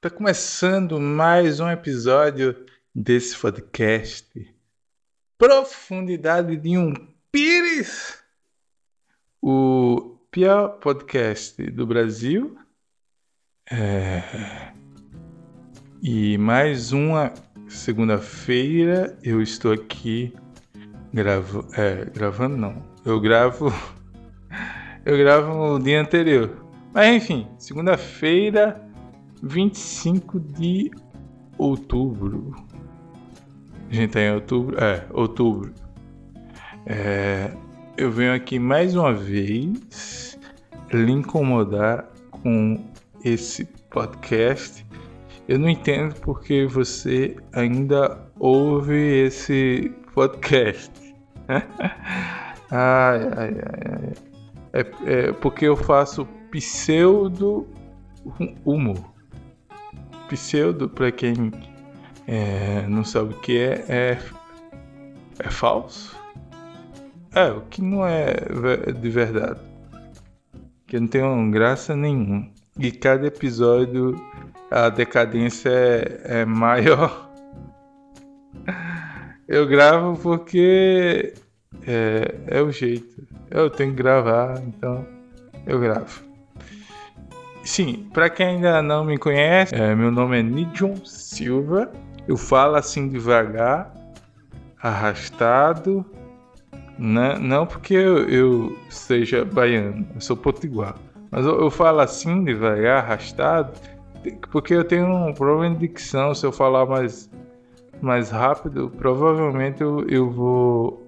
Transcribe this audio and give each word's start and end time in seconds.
Está 0.00 0.08
começando 0.08 1.00
mais 1.00 1.58
um 1.58 1.68
episódio 1.68 2.54
desse 2.94 3.36
podcast. 3.36 4.54
Profundidade 5.36 6.56
de 6.56 6.78
um 6.78 6.94
Pires, 7.32 8.22
o 9.42 10.16
pior 10.30 10.78
podcast 10.78 11.60
do 11.72 11.84
Brasil. 11.84 12.56
É... 13.68 14.22
E 16.00 16.38
mais 16.38 16.92
uma 16.92 17.34
segunda-feira 17.66 19.18
eu 19.20 19.42
estou 19.42 19.72
aqui 19.72 20.32
gravo... 21.12 21.66
É, 21.76 22.04
gravando 22.04 22.56
não. 22.56 22.84
Eu 23.04 23.18
gravo 23.18 23.72
eu 25.04 25.18
gravo 25.18 25.56
no 25.56 25.82
dia 25.82 26.00
anterior. 26.00 26.64
Mas 26.94 27.16
enfim, 27.16 27.48
segunda-feira 27.58 28.87
25 29.42 30.40
de 30.40 30.90
outubro. 31.56 32.54
A 33.90 33.94
gente 33.94 34.12
tá 34.12 34.20
em 34.20 34.34
outubro? 34.34 34.76
É, 34.82 35.06
outubro. 35.12 35.72
É, 36.86 37.50
eu 37.96 38.10
venho 38.10 38.34
aqui 38.34 38.58
mais 38.58 38.94
uma 38.94 39.12
vez 39.12 40.38
lhe 40.92 41.12
incomodar 41.12 42.08
com 42.30 42.84
esse 43.24 43.64
podcast. 43.90 44.86
Eu 45.46 45.58
não 45.58 45.68
entendo 45.68 46.14
porque 46.20 46.66
você 46.66 47.36
ainda 47.52 48.18
ouve 48.38 49.24
esse 49.24 49.92
podcast. 50.14 50.92
ai, 51.48 53.20
ai, 53.36 53.54
ai, 53.56 54.02
ai. 54.02 54.12
É, 54.72 54.80
é 55.06 55.32
porque 55.32 55.64
eu 55.64 55.76
faço 55.76 56.26
pseudo 56.50 57.66
humor 58.64 59.17
pseudo, 60.28 60.88
para 60.88 61.10
quem 61.10 61.50
é, 62.26 62.86
não 62.88 63.04
sabe 63.04 63.34
o 63.34 63.40
que 63.40 63.58
é, 63.58 63.84
é, 63.88 64.18
é 65.38 65.50
falso. 65.50 66.16
É, 67.34 67.50
o 67.50 67.62
que 67.62 67.82
não 67.82 68.06
é 68.06 68.34
de 68.92 69.10
verdade. 69.10 69.60
Que 70.86 70.98
não 70.98 71.06
tem 71.06 71.50
graça 71.50 71.94
nenhuma. 71.96 72.48
E 72.78 72.90
cada 72.90 73.26
episódio 73.26 74.14
a 74.70 74.88
decadência 74.88 75.70
é, 75.70 76.40
é 76.40 76.44
maior. 76.44 77.28
Eu 79.48 79.66
gravo 79.66 80.18
porque 80.22 81.32
é, 81.86 82.34
é 82.48 82.60
o 82.60 82.70
jeito. 82.70 83.26
Eu 83.50 83.70
tenho 83.70 83.92
que 83.92 83.96
gravar, 83.96 84.62
então 84.62 85.06
eu 85.66 85.80
gravo. 85.80 86.27
Sim, 87.68 88.08
para 88.14 88.30
quem 88.30 88.46
ainda 88.46 88.80
não 88.80 89.04
me 89.04 89.18
conhece, 89.18 89.74
é, 89.74 89.94
meu 89.94 90.10
nome 90.10 90.40
é 90.40 90.42
Nidion 90.42 90.96
Silva. 91.04 91.92
Eu 92.26 92.34
falo 92.34 92.76
assim 92.76 93.08
devagar, 93.08 93.94
arrastado. 94.80 96.02
Né? 96.98 97.38
Não 97.38 97.66
porque 97.66 97.92
eu, 97.92 98.26
eu, 98.26 98.78
seja 98.88 99.44
baiano, 99.44 100.08
eu 100.14 100.20
sou 100.20 100.34
potiguar. 100.34 100.96
Mas 101.30 101.44
eu, 101.44 101.60
eu, 101.60 101.70
falo 101.70 102.00
assim 102.00 102.42
devagar, 102.42 103.04
arrastado, 103.04 103.70
porque 104.50 104.72
eu 104.72 104.82
tenho 104.82 105.06
um 105.06 105.34
problema 105.34 105.74
de 105.74 105.86
dicção. 105.86 106.34
Se 106.34 106.46
eu 106.46 106.50
falar 106.50 106.86
mais, 106.86 107.30
mais 108.00 108.30
rápido, 108.30 108.90
provavelmente 108.96 109.82
eu, 109.82 110.08
eu 110.08 110.30
vou 110.30 111.06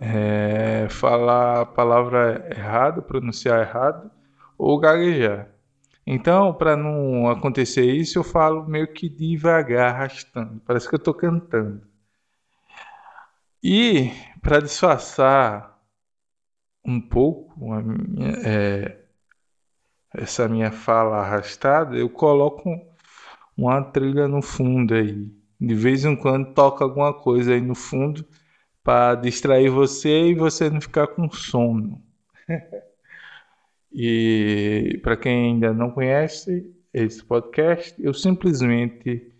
é, 0.00 0.86
falar 0.88 1.62
a 1.62 1.66
palavra 1.66 2.46
errada, 2.56 3.02
pronunciar 3.02 3.60
errado 3.60 4.08
ou 4.56 4.78
gaguejar. 4.78 5.55
Então, 6.06 6.54
para 6.54 6.76
não 6.76 7.28
acontecer 7.28 7.84
isso, 7.84 8.18
eu 8.18 8.24
falo 8.24 8.66
meio 8.68 8.92
que 8.92 9.08
devagar, 9.08 9.94
arrastando. 9.94 10.60
Parece 10.64 10.88
que 10.88 10.94
eu 10.94 10.98
estou 10.98 11.14
cantando. 11.14 11.82
E 13.62 14.10
para 14.40 14.60
disfarçar 14.60 15.76
um 16.84 17.00
pouco 17.00 17.52
minha, 17.82 18.30
é, 18.44 19.06
essa 20.14 20.48
minha 20.48 20.72
fala 20.72 21.18
arrastada, 21.18 21.96
eu 21.96 22.08
coloco 22.08 22.70
uma 23.56 23.82
trilha 23.82 24.28
no 24.28 24.42
fundo 24.42 24.94
aí. 24.94 25.32
De 25.60 25.74
vez 25.74 26.04
em 26.04 26.16
quando 26.16 26.54
toca 26.54 26.84
alguma 26.84 27.14
coisa 27.14 27.54
aí 27.54 27.60
no 27.60 27.74
fundo 27.74 28.24
para 28.84 29.16
distrair 29.16 29.70
você 29.70 30.28
e 30.28 30.34
você 30.34 30.70
não 30.70 30.80
ficar 30.80 31.08
com 31.08 31.30
sono. 31.30 32.02
E 33.98 35.00
para 35.02 35.16
quem 35.16 35.52
ainda 35.52 35.72
não 35.72 35.90
conhece 35.90 36.70
esse 36.92 37.24
podcast, 37.24 37.94
eu 37.98 38.12
simplesmente 38.12 39.32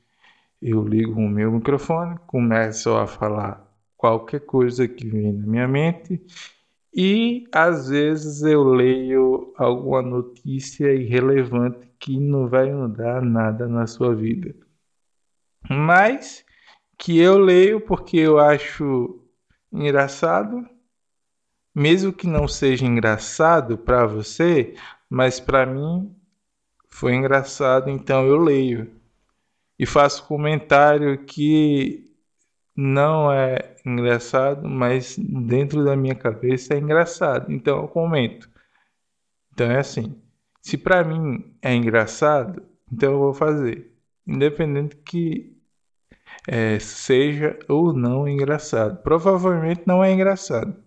eu 0.62 0.82
ligo 0.82 1.20
o 1.20 1.28
meu 1.28 1.52
microfone, 1.52 2.18
começo 2.26 2.96
a 2.96 3.06
falar 3.06 3.70
qualquer 3.98 4.40
coisa 4.40 4.88
que 4.88 5.06
vem 5.06 5.30
na 5.30 5.46
minha 5.46 5.68
mente 5.68 6.22
e 6.94 7.44
às 7.52 7.90
vezes 7.90 8.40
eu 8.40 8.64
leio 8.64 9.52
alguma 9.58 10.00
notícia 10.00 10.90
irrelevante 10.90 11.86
que 11.98 12.18
não 12.18 12.48
vai 12.48 12.72
mudar 12.72 13.20
nada 13.20 13.68
na 13.68 13.86
sua 13.86 14.14
vida. 14.14 14.54
Mas 15.68 16.46
que 16.96 17.18
eu 17.18 17.36
leio 17.36 17.78
porque 17.82 18.16
eu 18.16 18.38
acho 18.38 19.20
engraçado 19.70 20.66
mesmo 21.76 22.10
que 22.10 22.26
não 22.26 22.48
seja 22.48 22.87
engraçado 22.87 23.76
para 23.76 24.06
você, 24.06 24.75
mas 25.10 25.38
para 25.38 25.66
mim 25.66 26.10
foi 26.88 27.14
engraçado, 27.14 27.91
então 27.91 28.26
eu 28.26 28.38
leio. 28.38 28.91
E 29.78 29.84
faço 29.84 30.26
comentário 30.26 31.26
que 31.26 32.10
não 32.75 33.31
é 33.31 33.76
engraçado, 33.84 34.66
mas 34.66 35.16
dentro 35.19 35.84
da 35.84 35.94
minha 35.94 36.15
cabeça 36.15 36.72
é 36.72 36.78
engraçado, 36.78 37.53
então 37.53 37.82
eu 37.82 37.88
comento. 37.88 38.48
Então 39.53 39.70
é 39.70 39.78
assim, 39.78 40.19
se 40.62 40.78
para 40.78 41.04
mim 41.04 41.56
é 41.60 41.75
engraçado, 41.75 42.62
então 42.91 43.12
eu 43.12 43.19
vou 43.19 43.34
fazer, 43.34 43.92
independente 44.26 44.97
que 44.97 45.54
é, 46.48 46.78
seja 46.78 47.59
ou 47.69 47.92
não 47.92 48.26
engraçado. 48.26 49.03
Provavelmente 49.03 49.82
não 49.86 50.03
é 50.03 50.10
engraçado 50.12 50.85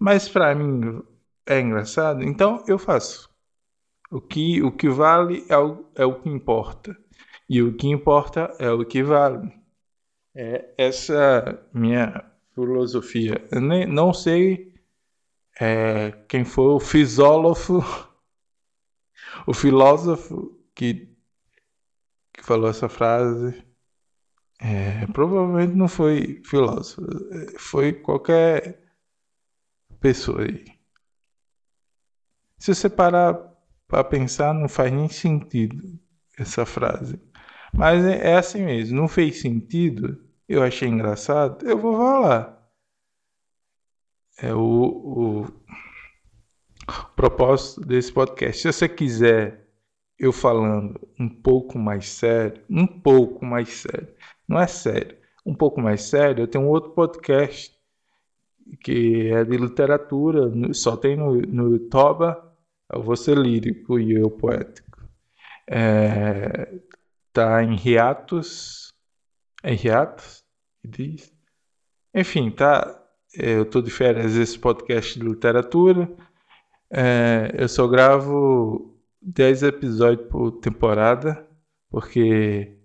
mas 0.00 0.28
para 0.28 0.54
mim 0.54 1.02
é 1.46 1.60
engraçado, 1.60 2.22
então 2.22 2.64
eu 2.66 2.78
faço. 2.78 3.28
O 4.10 4.20
que, 4.20 4.62
o 4.62 4.72
que 4.72 4.88
vale 4.88 5.44
é 5.48 5.56
o, 5.58 5.84
é 5.94 6.04
o 6.04 6.20
que 6.20 6.28
importa. 6.28 6.96
E 7.48 7.62
o 7.62 7.76
que 7.76 7.86
importa 7.88 8.54
é 8.58 8.70
o 8.70 8.84
que 8.84 9.02
vale. 9.02 9.52
É 10.34 10.72
essa 10.78 11.62
minha 11.72 12.24
filosofia. 12.54 13.46
Eu 13.52 13.60
nem, 13.60 13.86
não 13.86 14.12
sei 14.14 14.74
é, 15.60 16.12
quem 16.28 16.44
foi 16.44 16.74
o 16.74 16.80
filósofo, 16.80 17.82
o 19.46 19.52
filósofo 19.52 20.58
que, 20.74 21.14
que 22.32 22.42
falou 22.42 22.70
essa 22.70 22.88
frase. 22.88 23.62
É, 24.60 25.06
provavelmente 25.08 25.74
não 25.74 25.88
foi 25.88 26.42
filósofo, 26.44 27.02
foi 27.58 27.92
qualquer 27.94 28.89
pessoa 30.00 30.42
aí. 30.42 30.64
Se 32.58 32.74
você 32.74 32.88
parar 32.88 33.34
para 33.88 34.04
pensar, 34.04 34.54
não 34.54 34.68
faz 34.68 34.92
nem 34.92 35.08
sentido 35.08 35.98
essa 36.38 36.64
frase. 36.66 37.20
Mas 37.72 38.04
é, 38.04 38.32
é 38.32 38.36
assim 38.36 38.62
mesmo, 38.62 38.96
não 38.96 39.08
fez 39.08 39.40
sentido, 39.40 40.22
eu 40.48 40.62
achei 40.62 40.88
engraçado, 40.88 41.66
eu 41.66 41.78
vou 41.78 41.96
falar. 41.96 42.60
É 44.42 44.54
o, 44.54 45.44
o 45.44 45.46
propósito 47.14 47.82
desse 47.82 48.12
podcast. 48.12 48.60
Se 48.60 48.72
você 48.72 48.88
quiser 48.88 49.68
eu 50.18 50.32
falando 50.32 51.00
um 51.18 51.28
pouco 51.28 51.78
mais 51.78 52.08
sério, 52.08 52.62
um 52.68 52.86
pouco 52.86 53.44
mais 53.44 53.68
sério, 53.70 54.08
não 54.46 54.60
é 54.60 54.66
sério, 54.66 55.16
um 55.46 55.54
pouco 55.54 55.80
mais 55.80 56.02
sério, 56.02 56.42
eu 56.42 56.48
tenho 56.48 56.64
um 56.64 56.68
outro 56.68 56.90
podcast 56.90 57.74
que 58.76 59.30
é 59.32 59.44
de 59.44 59.56
literatura, 59.56 60.50
só 60.74 60.96
tem 60.96 61.16
no, 61.16 61.34
no 61.40 61.78
Toba, 61.78 62.54
eu 62.92 63.02
vou 63.02 63.16
ser 63.16 63.36
lírico 63.36 63.98
e 63.98 64.12
eu 64.12 64.30
poético. 64.30 65.08
É, 65.68 66.80
tá 67.32 67.62
em 67.62 67.76
hiatus, 67.76 68.92
é 69.62 69.74
hiatus, 69.74 70.44
diz. 70.84 71.32
Enfim, 72.14 72.50
tá. 72.50 72.96
É, 73.36 73.58
eu 73.58 73.64
tô 73.64 73.80
de 73.80 73.90
férias 73.90 74.34
esse 74.36 74.58
podcast 74.58 75.18
de 75.18 75.24
literatura. 75.24 76.10
É, 76.90 77.52
eu 77.56 77.68
só 77.68 77.86
gravo 77.86 78.98
10 79.22 79.62
episódios 79.62 80.28
por 80.28 80.52
temporada, 80.60 81.46
porque 81.88 82.76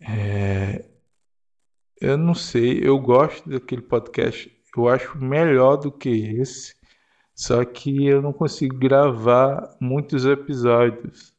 é, 0.00 0.84
eu 2.00 2.16
não 2.16 2.34
sei, 2.34 2.80
eu 2.82 2.98
gosto 2.98 3.48
daquele 3.48 3.82
podcast 3.82 4.59
eu 4.76 4.88
acho 4.88 5.18
melhor 5.18 5.76
do 5.76 5.90
que 5.90 6.08
esse, 6.08 6.74
só 7.34 7.64
que 7.64 8.06
eu 8.06 8.20
não 8.20 8.32
consigo 8.32 8.76
gravar 8.76 9.76
muitos 9.80 10.26
episódios. 10.26 11.34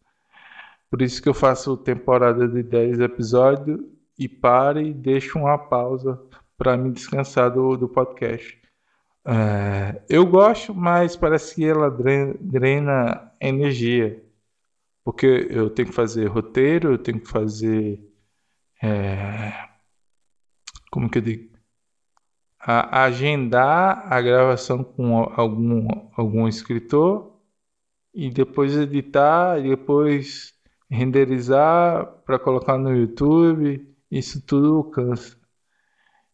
Por 0.89 1.01
isso 1.01 1.21
que 1.21 1.29
eu 1.29 1.33
faço 1.33 1.77
temporada 1.77 2.47
de 2.47 2.63
10 2.63 2.99
episódios 2.99 3.79
e 4.19 4.27
pare 4.27 4.89
e 4.89 4.93
deixo 4.93 5.39
uma 5.39 5.57
pausa 5.57 6.21
para 6.57 6.75
me 6.75 6.91
descansar 6.91 7.51
do, 7.51 7.77
do 7.77 7.87
podcast. 7.87 8.59
É, 9.25 10.01
eu 10.09 10.25
gosto, 10.25 10.73
mas 10.73 11.15
parece 11.15 11.55
que 11.55 11.65
ela 11.65 11.89
drena, 11.89 12.35
drena 12.39 13.31
energia. 13.39 14.23
Porque 15.03 15.47
eu 15.49 15.69
tenho 15.69 15.87
que 15.89 15.95
fazer 15.95 16.25
roteiro, 16.27 16.93
eu 16.93 16.97
tenho 16.97 17.19
que 17.19 17.27
fazer. 17.27 17.99
É, 18.81 19.69
como 20.91 21.09
que 21.09 21.17
eu 21.19 21.21
digo? 21.21 21.50
A, 22.63 23.05
agendar 23.05 24.05
a 24.11 24.21
gravação 24.21 24.83
com 24.83 25.17
algum, 25.35 25.87
algum 26.15 26.47
escritor 26.47 27.31
e 28.13 28.29
depois 28.29 28.77
editar 28.77 29.59
e 29.59 29.69
depois 29.69 30.53
renderizar 30.89 32.05
para 32.25 32.37
colocar 32.37 32.77
no 32.77 32.95
YouTube. 32.95 33.87
Isso 34.11 34.45
tudo 34.45 34.83
cansa. 34.91 35.37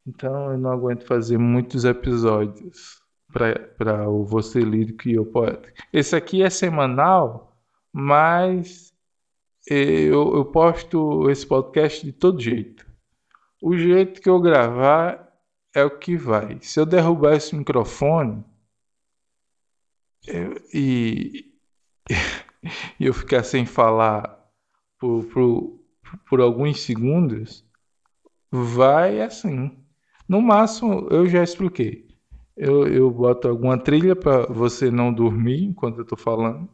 Então 0.06 0.52
eu 0.52 0.58
não 0.58 0.72
aguento 0.72 1.06
fazer 1.06 1.38
muitos 1.38 1.86
episódios 1.86 3.02
para 3.32 4.10
o 4.10 4.24
Você 4.26 4.60
Lírico 4.62 5.08
e 5.08 5.20
o 5.20 5.26
Poeta. 5.26 5.72
Esse 5.92 6.16
aqui 6.16 6.42
é 6.42 6.50
semanal, 6.50 7.56
mas 7.92 8.94
eu, 9.70 10.36
eu 10.36 10.46
posto 10.46 11.30
esse 11.30 11.46
podcast 11.46 12.06
de 12.06 12.14
todo 12.14 12.42
jeito. 12.42 12.88
O 13.62 13.78
jeito 13.78 14.22
que 14.22 14.30
eu 14.30 14.40
gravar 14.40 15.27
é 15.78 15.84
o 15.84 15.92
que 15.92 16.18
vai. 16.18 16.58
Se 16.60 16.80
eu 16.80 16.88
derrubar 16.88 17.36
esse 17.36 17.56
microfone 17.56 18.44
eu, 20.26 20.60
e, 20.74 21.54
e 23.00 23.06
eu 23.06 23.14
ficar 23.14 23.44
sem 23.44 23.64
falar 23.64 24.44
por, 25.00 25.24
por, 25.26 25.80
por 26.28 26.42
alguns 26.42 26.82
segundos, 26.82 27.64
vai 28.52 29.22
assim. 29.22 29.78
No 30.28 30.42
máximo, 30.42 31.08
eu 31.12 31.28
já 31.28 31.44
expliquei. 31.44 32.08
Eu, 32.56 32.88
eu 32.88 33.12
boto 33.12 33.48
alguma 33.48 33.78
trilha 33.78 34.16
para 34.16 34.48
você 34.48 34.90
não 34.90 35.14
dormir 35.14 35.64
enquanto 35.64 35.98
eu 35.98 36.04
estou 36.04 36.18
falando. 36.18 36.68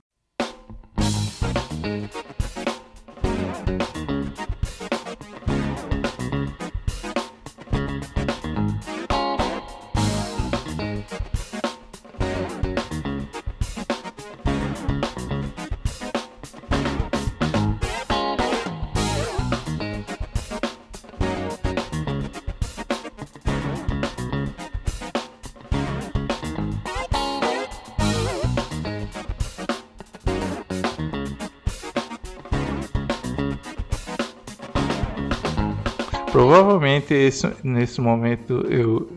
Provavelmente 37.33 37.33
esse, 37.33 37.67
nesse 37.67 38.01
momento 38.01 38.65
eu, 38.69 39.11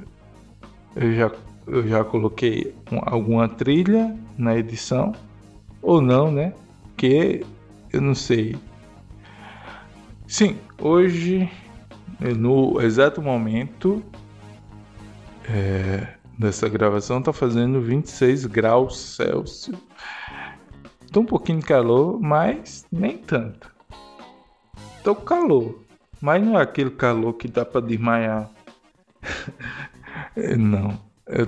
eu, 0.95 1.15
já, 1.15 1.33
eu 1.67 1.87
já 1.87 2.05
coloquei 2.05 2.75
um, 2.91 2.99
alguma 3.03 3.49
trilha 3.49 4.17
na 4.39 4.57
edição, 4.57 5.13
ou 5.83 6.01
não, 6.01 6.31
né? 6.31 6.55
Que 6.97 7.45
eu 7.93 8.01
não 8.01 8.15
sei. 8.15 8.57
Sim, 10.27 10.57
hoje, 10.81 11.49
no 12.21 12.81
exato 12.81 13.21
momento 13.23 14.03
é, 15.49 16.09
dessa 16.39 16.69
gravação, 16.69 17.23
tá 17.23 17.33
fazendo 17.33 17.81
26 17.81 18.47
graus 18.47 18.99
Celsius. 18.99 19.71
Tô 21.13 21.21
um 21.21 21.27
pouquinho 21.27 21.61
de 21.61 21.67
calor, 21.67 22.21
mas 22.21 22.85
nem 22.91 23.17
tanto. 23.19 23.73
Tô 25.05 25.15
com 25.15 25.25
calor. 25.25 25.86
Mas 26.21 26.43
não 26.43 26.59
é 26.59 26.63
aquele 26.63 26.91
calor 26.91 27.35
que 27.35 27.49
dá 27.49 27.65
para 27.65 27.81
desmaiar. 27.81 28.51
não. 30.59 30.99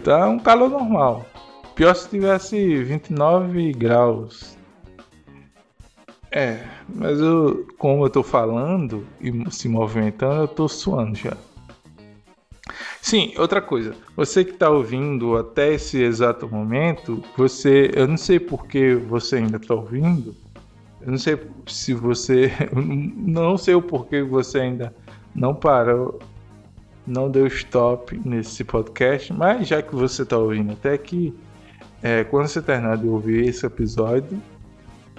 Tá 0.02 0.28
um 0.28 0.38
calor 0.38 0.68
normal. 0.68 1.26
Pior 1.74 1.94
se 1.94 2.08
tivesse 2.08 2.82
29 2.82 3.72
graus. 3.72 4.56
É, 6.30 6.62
mas 6.88 7.18
eu, 7.20 7.66
como 7.78 8.04
eu 8.04 8.10
tô 8.10 8.22
falando 8.22 9.06
e 9.20 9.32
se 9.50 9.68
movimentando, 9.68 10.42
eu 10.42 10.48
tô 10.48 10.68
suando 10.68 11.14
já. 11.14 11.36
Sim, 13.00 13.32
outra 13.38 13.62
coisa. 13.62 13.94
Você 14.16 14.44
que 14.44 14.50
está 14.50 14.68
ouvindo 14.68 15.36
até 15.36 15.72
esse 15.72 16.02
exato 16.02 16.48
momento, 16.48 17.22
você, 17.36 17.90
eu 17.94 18.06
não 18.06 18.16
sei 18.16 18.38
por 18.38 18.66
que 18.66 18.94
você 18.94 19.36
ainda 19.36 19.56
está 19.56 19.74
ouvindo, 19.74 20.34
eu 21.00 21.10
não 21.10 21.18
sei 21.18 21.40
se 21.66 21.94
você. 21.94 22.50
Não 22.72 23.56
sei 23.56 23.74
o 23.74 23.82
porquê 23.82 24.22
você 24.22 24.60
ainda 24.60 24.94
não 25.34 25.54
parou, 25.54 26.18
não 27.06 27.30
deu 27.30 27.46
stop 27.46 28.18
nesse 28.24 28.64
podcast, 28.64 29.32
mas 29.32 29.68
já 29.68 29.80
que 29.80 29.94
você 29.94 30.22
está 30.22 30.36
ouvindo 30.36 30.72
até 30.72 30.94
aqui, 30.94 31.34
é, 32.02 32.24
quando 32.24 32.48
você 32.48 32.60
terminar 32.60 32.96
de 32.96 33.06
ouvir 33.06 33.46
esse 33.46 33.64
episódio, 33.64 34.42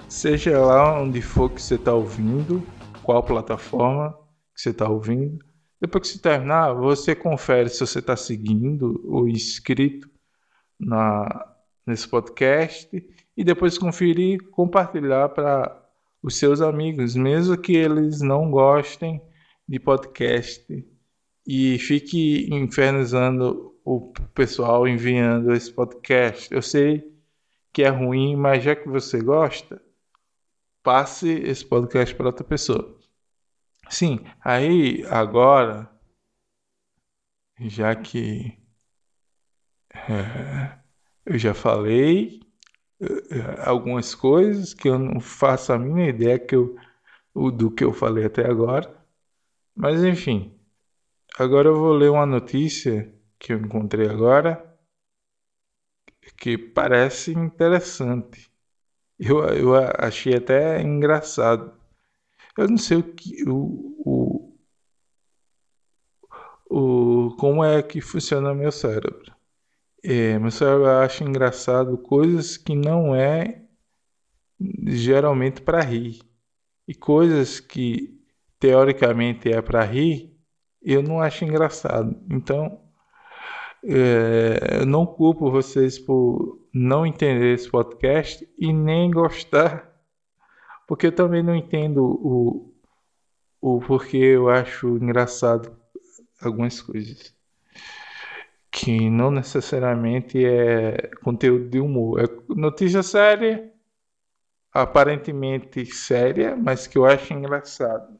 seja 0.08 0.58
lá 0.58 1.00
onde 1.00 1.22
for 1.22 1.50
que 1.50 1.62
você 1.62 1.76
está 1.76 1.94
ouvindo, 1.94 2.62
qual 3.02 3.22
plataforma 3.22 4.12
que 4.54 4.60
você 4.60 4.70
está 4.70 4.88
ouvindo, 4.88 5.38
depois 5.80 6.02
que 6.02 6.08
você 6.08 6.18
terminar, 6.18 6.74
você 6.74 7.14
confere 7.14 7.68
se 7.70 7.80
você 7.80 8.00
está 8.00 8.14
seguindo 8.14 9.00
ou 9.06 9.26
inscrito 9.26 10.08
na, 10.78 11.26
nesse 11.86 12.06
podcast 12.06 12.88
e 13.40 13.44
depois 13.44 13.78
conferir, 13.78 14.50
compartilhar 14.50 15.30
para 15.30 15.82
os 16.22 16.36
seus 16.36 16.60
amigos, 16.60 17.16
mesmo 17.16 17.56
que 17.56 17.74
eles 17.74 18.20
não 18.20 18.50
gostem 18.50 19.18
de 19.66 19.80
podcast 19.80 20.86
e 21.46 21.78
fique 21.78 22.46
infernizando 22.54 23.80
o 23.82 24.12
pessoal 24.34 24.86
enviando 24.86 25.54
esse 25.54 25.72
podcast. 25.72 26.52
Eu 26.52 26.60
sei 26.60 27.18
que 27.72 27.82
é 27.82 27.88
ruim, 27.88 28.36
mas 28.36 28.62
já 28.62 28.76
que 28.76 28.86
você 28.86 29.22
gosta, 29.22 29.80
passe 30.82 31.30
esse 31.30 31.64
podcast 31.64 32.14
para 32.14 32.26
outra 32.26 32.44
pessoa. 32.44 33.00
Sim, 33.88 34.20
aí 34.44 35.02
agora, 35.06 35.90
já 37.58 37.96
que 37.96 38.58
é, 39.94 40.78
eu 41.24 41.38
já 41.38 41.54
falei 41.54 42.49
algumas 43.64 44.14
coisas 44.14 44.74
que 44.74 44.88
eu 44.88 44.98
não 44.98 45.20
faço 45.20 45.72
a 45.72 45.78
mínima 45.78 46.08
ideia 46.08 46.38
que 46.38 46.54
eu, 46.54 46.76
do 47.34 47.70
que 47.70 47.84
eu 47.84 47.92
falei 47.92 48.26
até 48.26 48.46
agora. 48.46 48.94
Mas 49.74 50.04
enfim, 50.04 50.54
agora 51.38 51.68
eu 51.68 51.76
vou 51.78 51.92
ler 51.94 52.10
uma 52.10 52.26
notícia 52.26 53.12
que 53.38 53.52
eu 53.52 53.58
encontrei 53.58 54.08
agora 54.08 54.64
que 56.36 56.56
parece 56.58 57.32
interessante. 57.32 58.50
Eu, 59.18 59.44
eu 59.50 59.74
achei 59.98 60.36
até 60.36 60.82
engraçado. 60.82 61.74
Eu 62.58 62.68
não 62.68 62.78
sei 62.78 62.98
o 62.98 63.04
que 63.14 63.44
o, 63.48 64.54
o, 66.70 67.28
o 67.28 67.36
como 67.36 67.64
é 67.64 67.82
que 67.82 68.00
funciona 68.00 68.54
meu 68.54 68.72
cérebro. 68.72 69.34
É, 70.02 70.38
mas 70.38 70.60
eu 70.60 70.86
acho 70.86 71.24
engraçado 71.24 71.98
coisas 71.98 72.56
que 72.56 72.74
não 72.74 73.14
é 73.14 73.62
geralmente 74.86 75.60
para 75.60 75.80
rir. 75.82 76.20
E 76.88 76.94
coisas 76.94 77.60
que 77.60 78.18
teoricamente 78.58 79.50
é 79.50 79.62
para 79.62 79.84
rir, 79.84 80.36
eu 80.82 81.02
não 81.02 81.20
acho 81.20 81.44
engraçado. 81.44 82.16
Então, 82.30 82.80
é, 83.84 84.80
eu 84.80 84.86
não 84.86 85.06
culpo 85.06 85.50
vocês 85.50 85.98
por 85.98 86.58
não 86.72 87.06
entender 87.06 87.54
esse 87.54 87.70
podcast 87.70 88.48
e 88.58 88.72
nem 88.72 89.10
gostar, 89.10 89.90
porque 90.86 91.06
eu 91.06 91.12
também 91.12 91.42
não 91.42 91.54
entendo 91.54 92.04
o, 92.04 92.74
o 93.60 93.80
porquê 93.80 94.16
eu 94.18 94.48
acho 94.48 94.96
engraçado 94.96 95.76
algumas 96.40 96.80
coisas 96.80 97.34
que 98.70 99.10
não 99.10 99.30
necessariamente 99.30 100.44
é 100.44 101.10
conteúdo 101.22 101.68
de 101.68 101.80
humor. 101.80 102.20
É 102.20 102.54
notícia 102.54 103.02
séria, 103.02 103.72
aparentemente 104.72 105.84
séria, 105.86 106.56
mas 106.56 106.86
que 106.86 106.96
eu 106.98 107.04
acho 107.04 107.32
engraçado. 107.34 108.18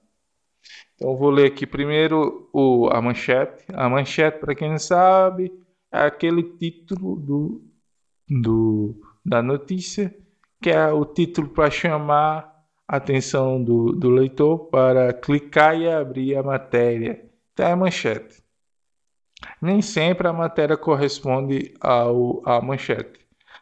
Então 0.95 1.16
vou 1.16 1.30
ler 1.30 1.47
aqui 1.52 1.66
primeiro 1.66 2.49
o, 2.52 2.88
a 2.90 3.00
manchete. 3.00 3.64
A 3.73 3.88
manchete, 3.88 4.38
para 4.38 4.54
quem 4.54 4.71
não 4.71 4.78
sabe, 4.78 5.52
é 5.92 6.00
aquele 6.00 6.42
título 6.42 7.16
do, 7.16 7.62
do, 8.28 9.00
da 9.25 9.42
notícia, 9.42 10.14
que 10.61 10.71
é 10.71 10.88
o 10.92 11.04
título 11.04 11.49
para 11.49 11.71
chamar 11.71 12.50
a 12.87 12.97
atenção 12.97 13.62
do, 13.62 13.92
do 13.92 14.11
leitor 14.11 14.66
para 14.71 15.12
clicar 15.12 15.78
e 15.78 15.88
abrir 15.88 16.37
a 16.37 16.42
matéria. 16.42 17.25
Então 17.52 17.66
é 17.66 17.73
a 17.73 17.76
manchete. 17.76 18.42
Nem 19.61 19.80
sempre 19.82 20.28
a 20.28 20.32
matéria 20.32 20.76
corresponde 20.76 21.75
ao, 21.80 22.42
à 22.49 22.61
manchete. 22.61 23.20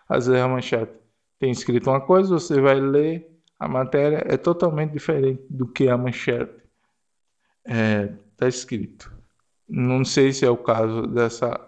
Às 0.09 0.27
vezes 0.27 0.43
a 0.43 0.49
manchete 0.49 0.93
tem 1.39 1.51
escrito 1.51 1.91
uma 1.91 2.01
coisa, 2.01 2.31
você 2.31 2.61
vai 2.61 2.81
ler, 2.81 3.29
a 3.59 3.69
matéria 3.69 4.25
é 4.27 4.37
totalmente 4.37 4.93
diferente 4.93 5.45
do 5.51 5.67
que 5.67 5.89
a 5.89 5.97
manchete 5.97 6.53
está 7.67 7.77
é, 7.77 8.13
tá 8.37 8.49
escrito. 8.49 9.13
Não 9.69 10.05
sei 10.05 10.33
se 10.33 10.45
é 10.45 10.51
o 10.51 10.57
caso 10.57 11.07
dessa 11.07 11.59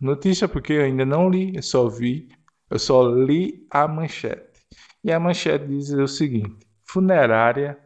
notícia, 0.00 0.48
porque 0.48 0.72
eu 0.72 0.84
ainda 0.84 1.04
não 1.04 1.28
li, 1.28 1.54
eu 1.54 1.62
só 1.62 1.88
vi, 1.88 2.28
eu 2.70 2.78
só 2.78 3.06
li 3.06 3.66
a 3.70 3.86
manchete. 3.86 4.62
E 5.04 5.12
a 5.12 5.20
manchete 5.20 5.66
diz 5.66 5.90
o 5.90 6.08
seguinte: 6.08 6.66
funerária 6.84 7.78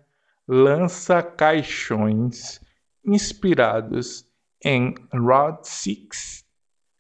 lança 0.47 1.23
caixões 1.23 2.61
inspirados 3.05 4.26
em 4.65 4.95
Round 5.13 5.67
6, 5.67 6.45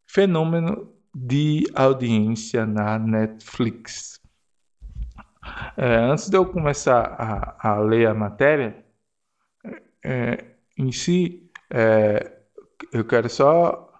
fenômeno 0.06 0.92
de 1.14 1.64
audiência 1.74 2.66
na 2.66 2.98
Netflix. 2.98 4.20
É, 5.76 5.96
antes 5.96 6.28
de 6.28 6.36
eu 6.36 6.44
começar 6.44 7.14
a, 7.18 7.70
a 7.70 7.78
ler 7.78 8.08
a 8.08 8.14
matéria, 8.14 8.84
é, 10.04 10.44
em 10.76 10.92
si, 10.92 11.50
é, 11.70 12.32
eu 12.92 13.04
quero 13.04 13.28
só 13.28 13.92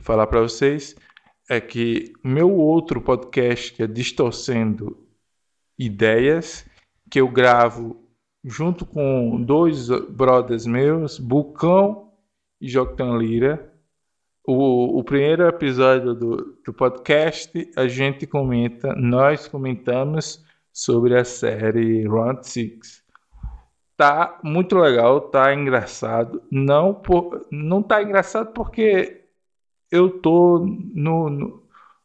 falar 0.00 0.26
para 0.26 0.40
vocês 0.40 0.96
é 1.48 1.60
que 1.60 2.12
meu 2.24 2.50
outro 2.50 3.00
podcast, 3.00 3.74
que 3.74 3.82
é 3.82 3.86
Distorcendo 3.86 5.06
Ideias, 5.78 6.64
que 7.10 7.20
eu 7.20 7.28
gravo 7.28 8.08
junto 8.44 8.86
com 8.86 9.42
dois 9.42 9.88
brothers 9.88 10.66
meus, 10.66 11.18
Bucão 11.18 12.01
e 12.62 13.18
Lira. 13.18 13.72
O, 14.46 14.98
o 14.98 15.04
primeiro 15.04 15.46
episódio 15.46 16.14
do, 16.14 16.58
do 16.64 16.72
podcast, 16.72 17.70
a 17.76 17.86
gente 17.88 18.26
comenta, 18.26 18.94
nós 18.94 19.46
comentamos 19.48 20.44
sobre 20.72 21.16
a 21.16 21.24
série 21.24 22.06
Round 22.06 22.46
Six. 22.46 23.02
Tá 23.96 24.40
muito 24.42 24.76
legal, 24.78 25.20
tá 25.20 25.52
engraçado. 25.54 26.42
Não, 26.50 26.94
por, 26.94 27.46
não 27.50 27.82
tá 27.82 28.02
engraçado 28.02 28.52
porque 28.52 29.24
eu 29.90 30.20
tô 30.20 30.64
no, 30.94 31.28
no 31.28 31.62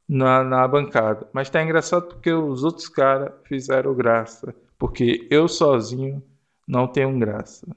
na, 0.07 0.43
na 0.43 0.67
bancada, 0.67 1.27
mas 1.33 1.49
tá 1.49 1.61
engraçado 1.61 2.07
porque 2.07 2.31
os 2.31 2.63
outros 2.63 2.87
caras 2.87 3.33
fizeram 3.45 3.93
graça 3.93 4.55
porque 4.77 5.27
eu 5.29 5.47
sozinho 5.47 6.23
não 6.67 6.87
tenho 6.87 7.17
graça. 7.19 7.67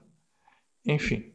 Enfim, 0.86 1.32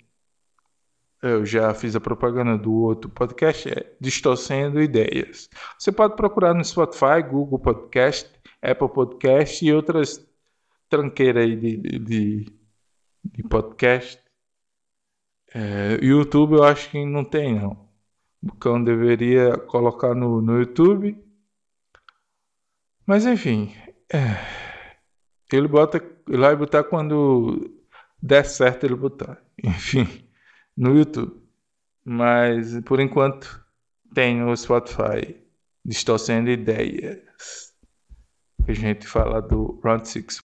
eu 1.25 1.45
já 1.45 1.73
fiz 1.73 1.95
a 1.95 1.99
propaganda 1.99 2.57
do 2.57 2.73
outro 2.73 3.09
podcast, 3.09 3.69
é 3.69 3.95
Distorcendo 3.99 4.81
Ideias. 4.81 5.49
Você 5.77 5.91
pode 5.91 6.15
procurar 6.15 6.53
no 6.53 6.63
Spotify, 6.63 7.21
Google 7.27 7.59
Podcast, 7.59 8.29
Apple 8.61 8.89
Podcast 8.89 9.65
e 9.65 9.73
outras 9.73 10.25
tranqueiras 10.89 11.43
aí 11.43 11.55
de, 11.55 11.77
de, 11.77 12.45
de 13.23 13.43
podcast. 13.43 14.21
É, 15.53 15.97
YouTube 16.01 16.55
eu 16.55 16.63
acho 16.63 16.89
que 16.91 17.05
não 17.05 17.23
tem, 17.23 17.55
não. 17.55 17.89
O 18.43 18.55
cão 18.55 18.83
deveria 18.83 19.57
colocar 19.57 20.13
no, 20.13 20.41
no 20.41 20.59
YouTube. 20.59 21.17
Mas 23.05 23.25
enfim. 23.25 23.73
É... 24.13 24.65
Ele 25.51 25.67
bota, 25.67 25.97
ele 26.27 26.37
vai 26.37 26.55
botar 26.55 26.83
quando 26.83 27.71
der 28.21 28.45
certo 28.45 28.85
ele 28.85 28.95
botar. 28.95 29.41
Enfim, 29.63 30.24
no 30.77 30.95
YouTube. 30.95 31.41
Mas 32.03 32.79
por 32.81 32.99
enquanto 32.99 33.65
tem 34.13 34.37
no 34.37 34.55
Spotify 34.55 35.35
Distorcendo 35.83 36.49
Ideias. 36.49 37.73
A 38.67 38.73
gente 38.73 39.05
fala 39.05 39.41
do 39.41 39.79
Round 39.83 40.07
6. 40.07 40.39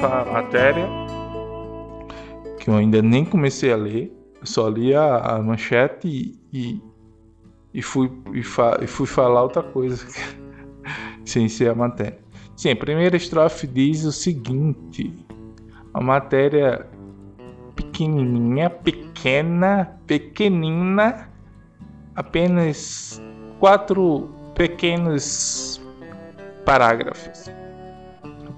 Para 0.00 0.22
a 0.22 0.24
matéria, 0.24 0.86
que 2.60 2.70
eu 2.70 2.74
ainda 2.74 3.02
nem 3.02 3.24
comecei 3.24 3.72
a 3.72 3.76
ler, 3.76 4.12
eu 4.40 4.46
só 4.46 4.68
li 4.68 4.94
a, 4.94 5.16
a 5.16 5.42
manchete 5.42 6.06
e, 6.06 6.38
e, 6.52 6.82
e 7.74 7.82
fui, 7.82 8.10
e, 8.32 8.42
fa, 8.42 8.78
e, 8.80 8.86
fui 8.86 9.06
falar 9.06 9.42
outra 9.42 9.62
coisa 9.62 10.06
sem 11.24 11.48
ser 11.48 11.70
a 11.70 11.74
matéria. 11.74 12.18
Sim, 12.56 12.70
a 12.70 12.76
primeira 12.76 13.16
estrofe 13.16 13.66
diz 13.66 14.04
o 14.04 14.12
seguinte: 14.12 15.12
a 15.94 16.00
matéria 16.00 16.86
pequenininha, 17.74 18.70
pequena, 18.70 19.98
pequenina, 20.06 21.28
apenas 22.14 23.20
quatro 23.58 24.28
pequenos 24.54 25.80
parágrafos 26.64 27.57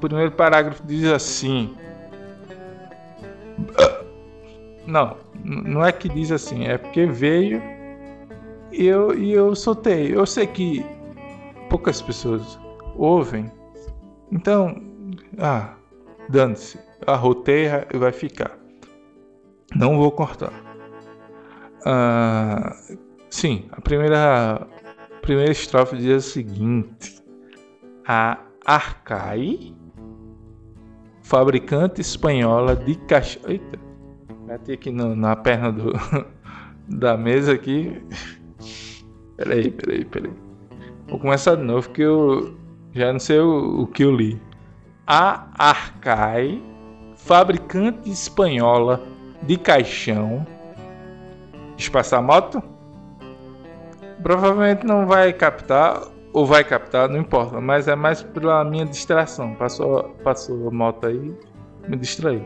primeiro 0.01 0.33
parágrafo 0.33 0.83
diz 0.85 1.05
assim. 1.05 1.77
Não, 4.87 5.17
não 5.45 5.85
é 5.85 5.93
que 5.93 6.09
diz 6.09 6.33
assim, 6.33 6.65
é 6.65 6.77
porque 6.77 7.07
veio 7.07 7.63
e 8.73 8.87
eu, 8.87 9.17
e 9.17 9.33
eu 9.33 9.55
soltei. 9.55 10.15
Eu 10.15 10.27
sei 10.27 10.47
que 10.47 10.85
poucas 11.69 12.03
pessoas 12.03 12.59
ouvem, 12.97 13.51
então, 14.33 14.81
ah, 15.39 15.75
dane-se, 16.29 16.79
a 17.07 17.15
roteira 17.15 17.87
vai 17.95 18.13
ficar. 18.13 18.59
Não 19.75 19.97
vou 19.97 20.11
cortar. 20.11 20.53
Ah, 21.85 22.77
sim, 23.31 23.69
a 23.73 23.81
primeira, 23.81 24.55
a 24.55 25.21
primeira 25.21 25.53
estrofe 25.53 25.97
diz 25.97 26.27
o 26.27 26.31
seguinte: 26.31 27.23
A 28.07 28.39
Arcai 28.65 29.75
fabricante 31.31 32.01
espanhola 32.01 32.75
de 32.75 32.97
cachorro. 32.97 33.53
Eita, 33.53 33.79
meti 34.45 34.73
aqui 34.73 34.91
no, 34.91 35.15
na 35.15 35.37
perna 35.37 35.71
do, 35.71 35.93
da 36.99 37.17
mesa 37.17 37.53
aqui. 37.53 38.03
Peraí, 39.37 39.71
peraí, 39.71 40.05
peraí. 40.05 40.33
Vou 41.09 41.21
começar 41.21 41.55
de 41.55 41.63
novo 41.63 41.89
que 41.91 42.03
eu 42.03 42.57
já 42.93 43.13
não 43.13 43.21
sei 43.21 43.39
o, 43.39 43.83
o 43.83 43.87
que 43.87 44.03
eu 44.03 44.11
li. 44.11 44.43
A 45.07 45.47
Arcai, 45.57 46.61
fabricante 47.15 48.11
espanhola 48.11 49.01
de 49.45 49.57
caixão. 49.57 50.45
Espaçar 51.79 52.21
moto? 52.21 52.61
Provavelmente 54.21 54.85
não 54.85 55.07
vai 55.07 55.33
captar 55.33 56.03
ou 56.33 56.47
vai 56.47 56.63
captar, 56.63 57.09
não 57.09 57.19
importa, 57.19 57.61
mas 57.61 57.89
é 57.89 57.97
mais 57.97 58.23
pela 58.23 58.65
minha 58.65 58.85
distração. 58.85 59.55
Passou, 59.55 60.11
passou 60.23 60.69
a 60.69 60.71
moto 60.71 61.07
aí, 61.07 61.35
me 61.89 61.97
distraí. 61.97 62.43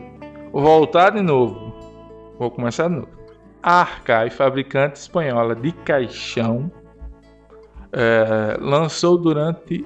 Vou 0.51 0.61
voltar 0.61 1.11
de 1.11 1.21
novo. 1.21 1.73
Vou 2.39 2.49
começar 2.49 2.87
de 2.87 2.95
novo. 2.95 3.09
Arcai, 3.61 4.29
fabricante 4.29 4.99
espanhola 4.99 5.55
de 5.55 5.71
caixão, 5.71 6.71
é, 7.91 8.57
lançou 8.59 9.17
durante 9.17 9.85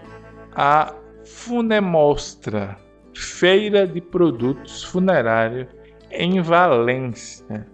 a 0.56 0.94
Funemostra, 1.26 2.78
feira 3.14 3.86
de 3.86 4.02
produtos 4.02 4.84
funerários 4.84 5.68
em 6.12 6.42
Valência, 6.42 7.68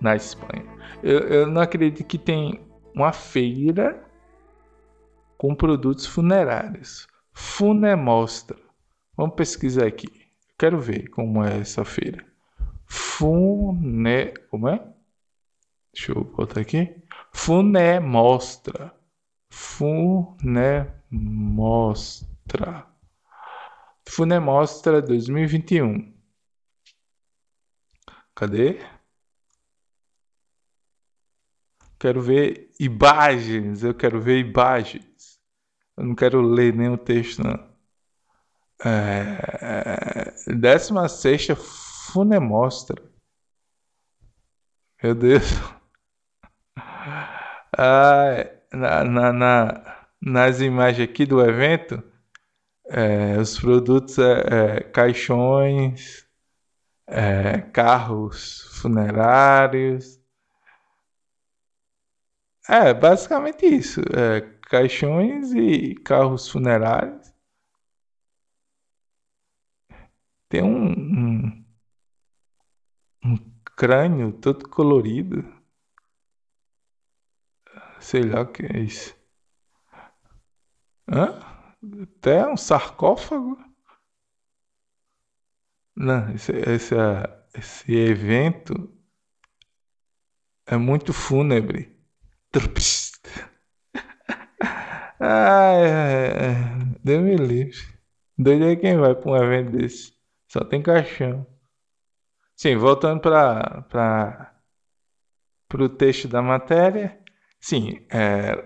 na 0.00 0.14
Espanha. 0.14 0.64
Eu, 1.02 1.20
eu 1.20 1.46
não 1.46 1.60
acredito 1.60 2.04
que 2.04 2.16
tem 2.16 2.60
uma 2.94 3.12
feira 3.12 4.00
com 5.44 5.54
produtos 5.54 6.06
funerários. 6.06 7.06
Funemostra. 7.34 8.56
Vamos 9.14 9.36
pesquisar 9.36 9.86
aqui. 9.86 10.08
Quero 10.58 10.80
ver 10.80 11.10
como 11.10 11.44
é 11.44 11.58
essa 11.58 11.84
feira. 11.84 12.24
Fune... 12.86 14.32
Como 14.48 14.70
é? 14.70 14.90
Deixa 15.92 16.12
eu 16.12 16.24
botar 16.24 16.62
aqui. 16.62 16.96
Funemostra. 17.30 18.94
Funemostra. 19.50 20.86
Funemostra 24.08 25.02
2021. 25.02 26.10
Cadê? 28.34 28.80
Quero 31.98 32.22
ver 32.22 32.70
imagens. 32.80 33.84
Eu 33.84 33.92
quero 33.94 34.18
ver 34.22 34.38
imagens. 34.38 35.13
Eu 35.96 36.04
não 36.04 36.14
quero 36.14 36.40
ler 36.42 36.74
nenhum 36.74 36.96
texto, 36.96 37.42
não. 37.42 37.74
É... 38.84 40.32
16 40.46 41.48
Funemostra. 42.12 43.02
Meu 45.02 45.14
Deus. 45.14 45.44
Ah, 47.76 48.46
na, 48.72 49.04
na, 49.04 49.32
na, 49.32 50.06
nas 50.20 50.60
imagens 50.60 51.08
aqui 51.08 51.26
do 51.26 51.40
evento, 51.40 52.02
é, 52.88 53.38
os 53.38 53.58
produtos 53.58 54.18
é, 54.18 54.76
é, 54.78 54.80
caixões, 54.84 56.26
é, 57.06 57.60
carros 57.72 58.62
funerários. 58.80 60.13
É, 62.68 62.92
basicamente 62.92 63.64
isso. 63.66 64.00
É, 64.14 64.40
caixões 64.68 65.52
e 65.54 65.94
carros 65.94 66.48
funerários. 66.48 67.32
Tem 70.48 70.62
um, 70.62 70.86
um, 70.90 71.64
um 73.24 73.36
crânio 73.76 74.30
todo 74.32 74.68
colorido. 74.68 75.44
Sei 78.00 78.22
lá 78.22 78.42
o 78.42 78.46
que 78.46 78.62
é 78.66 78.78
isso. 78.78 79.14
Hã? 81.08 81.40
Até 82.02 82.46
um 82.46 82.58
sarcófago? 82.58 83.56
Não, 85.96 86.30
esse, 86.32 86.52
esse, 86.52 86.94
esse 87.52 87.92
evento 87.96 88.88
é 90.66 90.76
muito 90.76 91.14
fúnebre. 91.14 91.93
Ai, 95.20 95.90
ai, 95.90 96.28
ai. 96.38 96.96
Deus 97.02 97.22
me 97.22 97.36
livre. 97.36 97.78
Doido 98.38 98.64
é 98.66 98.76
quem 98.76 98.96
vai 98.96 99.14
para 99.14 99.30
um 99.30 99.36
evento 99.36 99.72
desse. 99.76 100.12
Só 100.48 100.64
tem 100.64 100.82
caixão. 100.82 101.46
Sim, 102.56 102.76
voltando 102.76 103.20
para 103.20 104.54
o 105.74 105.88
texto 105.88 106.28
da 106.28 106.40
matéria. 106.40 107.18
Sim, 107.60 108.06
é, 108.10 108.64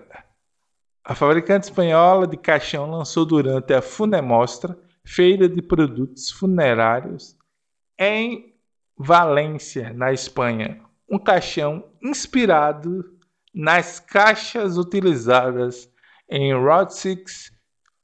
a 1.03 1.15
fabricante 1.15 1.65
espanhola 1.65 2.27
de 2.27 2.37
caixão 2.37 2.89
lançou 2.89 3.25
durante 3.25 3.73
a 3.73 3.81
Funemostra, 3.81 4.77
feira 5.03 5.49
de 5.49 5.61
produtos 5.61 6.29
funerários, 6.29 7.35
em 7.97 8.53
Valência, 8.95 9.91
na 9.93 10.11
Espanha, 10.11 10.81
um 11.09 11.17
caixão 11.17 11.89
inspirado 12.01 13.18
nas 13.53 13.99
caixas 13.99 14.77
utilizadas 14.77 15.89
em 16.29 16.53
Road 16.53 16.93
6 16.93 17.51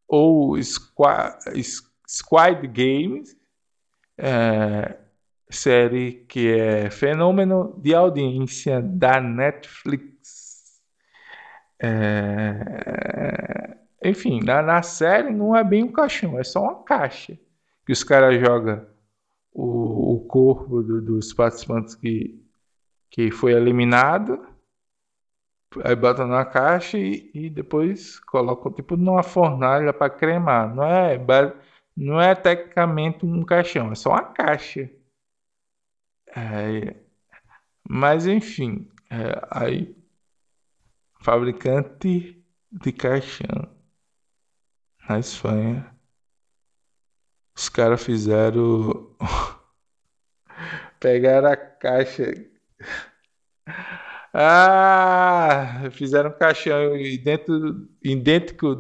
ou 0.07 0.57
Squid 0.61 2.67
Games, 2.67 3.35
é, 4.17 4.97
série 5.49 6.25
que 6.27 6.51
é 6.51 6.89
fenômeno 6.89 7.79
de 7.81 7.93
audiência 7.93 8.81
da 8.81 9.21
Netflix. 9.21 10.81
É, 11.79 13.77
enfim, 14.03 14.39
na, 14.43 14.61
na, 14.61 14.81
série 14.81 15.31
não 15.31 15.55
é 15.55 15.63
bem 15.63 15.83
um 15.83 15.91
caixão, 15.91 16.39
é 16.39 16.43
só 16.43 16.61
uma 16.61 16.83
caixa 16.83 17.37
que 17.85 17.91
os 17.91 18.03
caras 18.03 18.39
jogam 18.39 18.85
o, 19.53 20.15
o 20.15 20.19
corpo 20.25 20.81
do, 20.81 21.01
dos 21.01 21.33
participantes 21.33 21.96
que, 21.96 22.41
que 23.09 23.31
foi 23.31 23.53
eliminado 23.53 24.54
aí 25.83 25.96
bota 25.96 26.25
na 26.25 26.46
caixa 26.46 26.98
e, 26.98 27.29
e 27.33 27.50
depois 27.50 28.20
colocam 28.20 28.72
tipo 28.72 28.96
numa 28.98 29.24
fornalha 29.24 29.94
para 29.94 30.09
cremar. 30.09 30.74
Não 30.74 30.83
é, 30.83 31.18
não 31.96 32.22
é 32.22 32.35
tecnicamente 32.35 33.25
um 33.25 33.44
caixão, 33.44 33.92
é 33.92 33.96
só 33.96 34.11
uma 34.11 34.24
caixa. 34.24 34.90
É, 36.35 36.96
mas 37.88 38.27
enfim, 38.27 38.90
é, 39.09 39.42
aí 39.51 39.96
fabricante 41.22 42.44
de 42.72 42.92
caixão 42.92 43.70
na 45.07 45.20
Espanha, 45.20 45.96
os 47.55 47.70
caras 47.70 48.03
fizeram 48.03 49.16
pegaram 51.00 51.50
a 51.50 51.57
caixa 51.57 52.33
ah, 54.37 55.89
fizeram 55.91 56.29
um 56.29 56.37
caixão 56.37 56.93
idêntico, 58.03 58.75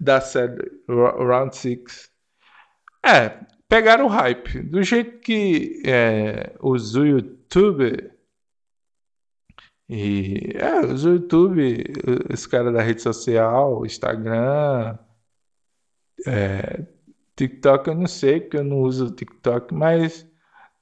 da 0.00 0.20
série 0.20 0.72
Round 0.88 1.56
6. 1.56 2.10
É, 3.04 3.46
pegaram 3.68 4.06
o 4.06 4.08
hype. 4.08 4.62
Do 4.62 4.82
jeito 4.82 5.20
que 5.20 5.80
é, 5.86 6.56
os 6.60 6.94
YouTube. 6.96 8.10
E 9.88 10.52
é, 10.56 10.80
os 10.80 11.04
YouTube, 11.04 11.84
esse 12.28 12.48
cara 12.48 12.72
da 12.72 12.82
rede 12.82 13.02
social, 13.02 13.86
Instagram, 13.86 14.98
é, 16.26 16.84
TikTok 17.36 17.88
eu 17.88 17.94
não 17.94 18.08
sei, 18.08 18.40
porque 18.40 18.56
eu 18.56 18.64
não 18.64 18.80
uso 18.80 19.14
TikTok, 19.14 19.72
mas 19.72 20.26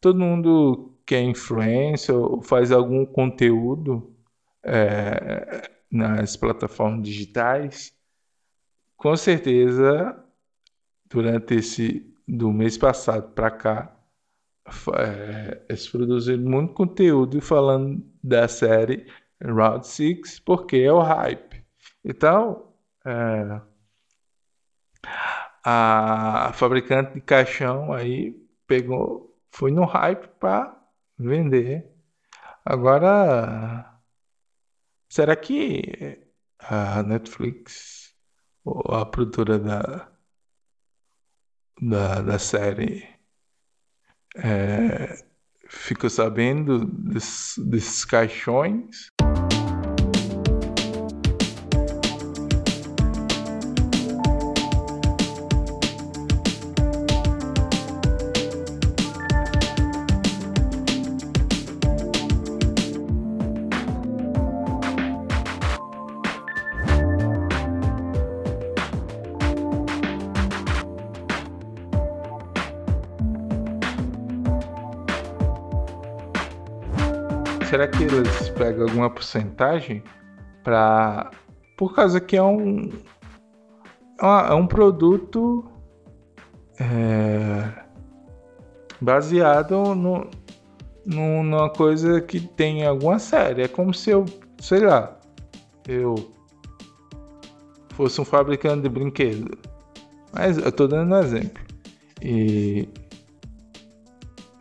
todo 0.01 0.19
mundo 0.19 0.94
que 1.07 1.15
é 1.15 1.21
influencer 1.23 2.15
ou 2.15 2.43
faz 2.43 2.73
algum 2.73 3.05
conteúdo 3.05 4.15
é, 4.63 5.71
nas 5.91 6.37
plataformas 6.37 7.03
digitais, 7.03 7.95
com 8.97 9.17
certeza, 9.17 10.19
durante 11.07 11.55
esse 11.57 12.15
do 12.27 12.51
mês 12.53 12.79
passado 12.79 13.33
para 13.35 13.51
cá, 13.51 13.97
é, 14.97 15.75
produziram 15.93 16.43
muito 16.43 16.73
conteúdo 16.73 17.41
falando 17.41 18.03
da 18.23 18.49
série 18.49 19.07
Round 19.43 19.87
6, 19.87 20.41
porque 20.41 20.79
é 20.79 20.93
o 20.93 21.01
hype. 21.01 21.63
Então, 22.03 22.73
é, 23.05 23.61
a 25.63 26.51
fabricante 26.55 27.15
de 27.15 27.21
caixão 27.21 27.93
aí 27.93 28.33
pegou, 28.67 29.39
foi 29.51 29.71
no 29.71 29.85
hype 29.85 30.29
para 30.41 30.84
vender. 31.19 31.91
Agora, 32.65 34.01
será 35.09 35.37
que 35.37 36.19
a 36.59 37.03
Netflix 37.03 38.15
ou 38.65 38.95
a 38.95 39.05
produtora 39.05 39.59
da, 39.59 40.13
da, 41.81 42.23
da 42.23 42.39
série 42.39 43.07
é, 44.37 45.25
ficou 45.69 46.09
sabendo 46.09 46.85
desses, 46.87 47.59
desses 47.59 48.05
caixões? 48.05 49.11
Eles 78.03 78.51
pegam 78.51 78.87
alguma 78.89 79.11
porcentagem 79.11 80.03
para 80.63 81.31
por 81.77 81.95
causa 81.95 82.21
que 82.21 82.37
é 82.37 82.43
um 82.43 82.91
é 84.21 84.55
um 84.55 84.67
produto 84.67 85.65
é, 86.81 87.85
baseado 89.01 89.95
no, 89.95 90.29
numa 91.05 91.69
coisa 91.71 92.21
que 92.21 92.41
tem 92.41 92.87
alguma 92.87 93.19
série. 93.19 93.63
É 93.63 93.69
como 93.69 93.93
se 93.93 94.11
eu, 94.11 94.25
sei 94.59 94.81
lá, 94.81 95.19
eu 95.87 96.33
fosse 97.91 98.21
um 98.21 98.25
fabricante 98.25 98.83
de 98.83 98.89
brinquedo. 98.89 99.59
Mas 100.33 100.59
eu 100.59 100.73
tô 100.73 100.87
dando 100.87 101.15
um 101.15 101.19
exemplo. 101.19 101.63
E 102.23 102.89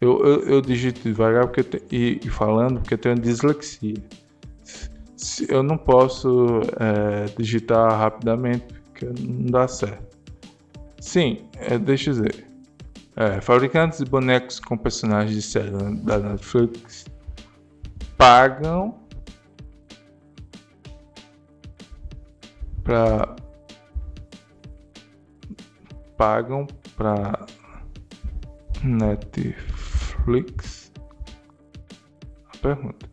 Eu, 0.00 0.24
eu, 0.24 0.40
eu 0.48 0.62
digito 0.62 1.02
devagar 1.02 1.46
porque 1.46 1.62
te, 1.62 1.82
e, 1.94 2.18
e, 2.24 2.30
falando 2.30 2.80
porque 2.80 2.94
eu 2.94 2.98
tenho 2.98 3.16
dislexia. 3.16 4.02
Eu 5.48 5.62
não 5.62 5.76
posso 5.76 6.60
é, 6.78 7.26
digitar 7.36 7.98
rapidamente 7.98 8.64
porque 8.84 9.04
não 9.06 9.50
dá 9.50 9.68
certo. 9.68 10.16
Sim, 11.00 11.46
é, 11.58 11.78
deixa 11.78 12.10
eu 12.10 12.14
dizer. 12.14 12.45
É, 13.18 13.40
fabricantes 13.40 14.00
de 14.00 14.04
bonecos 14.04 14.60
com 14.60 14.76
personagens 14.76 15.34
de 15.34 15.40
série 15.40 15.70
da 15.70 16.18
Netflix 16.18 17.06
pagam 18.18 18.94
para 22.84 23.34
pagam 26.18 26.66
para 26.94 27.46
Netflix? 28.84 30.92
A 32.52 32.56
pergunta. 32.58 33.08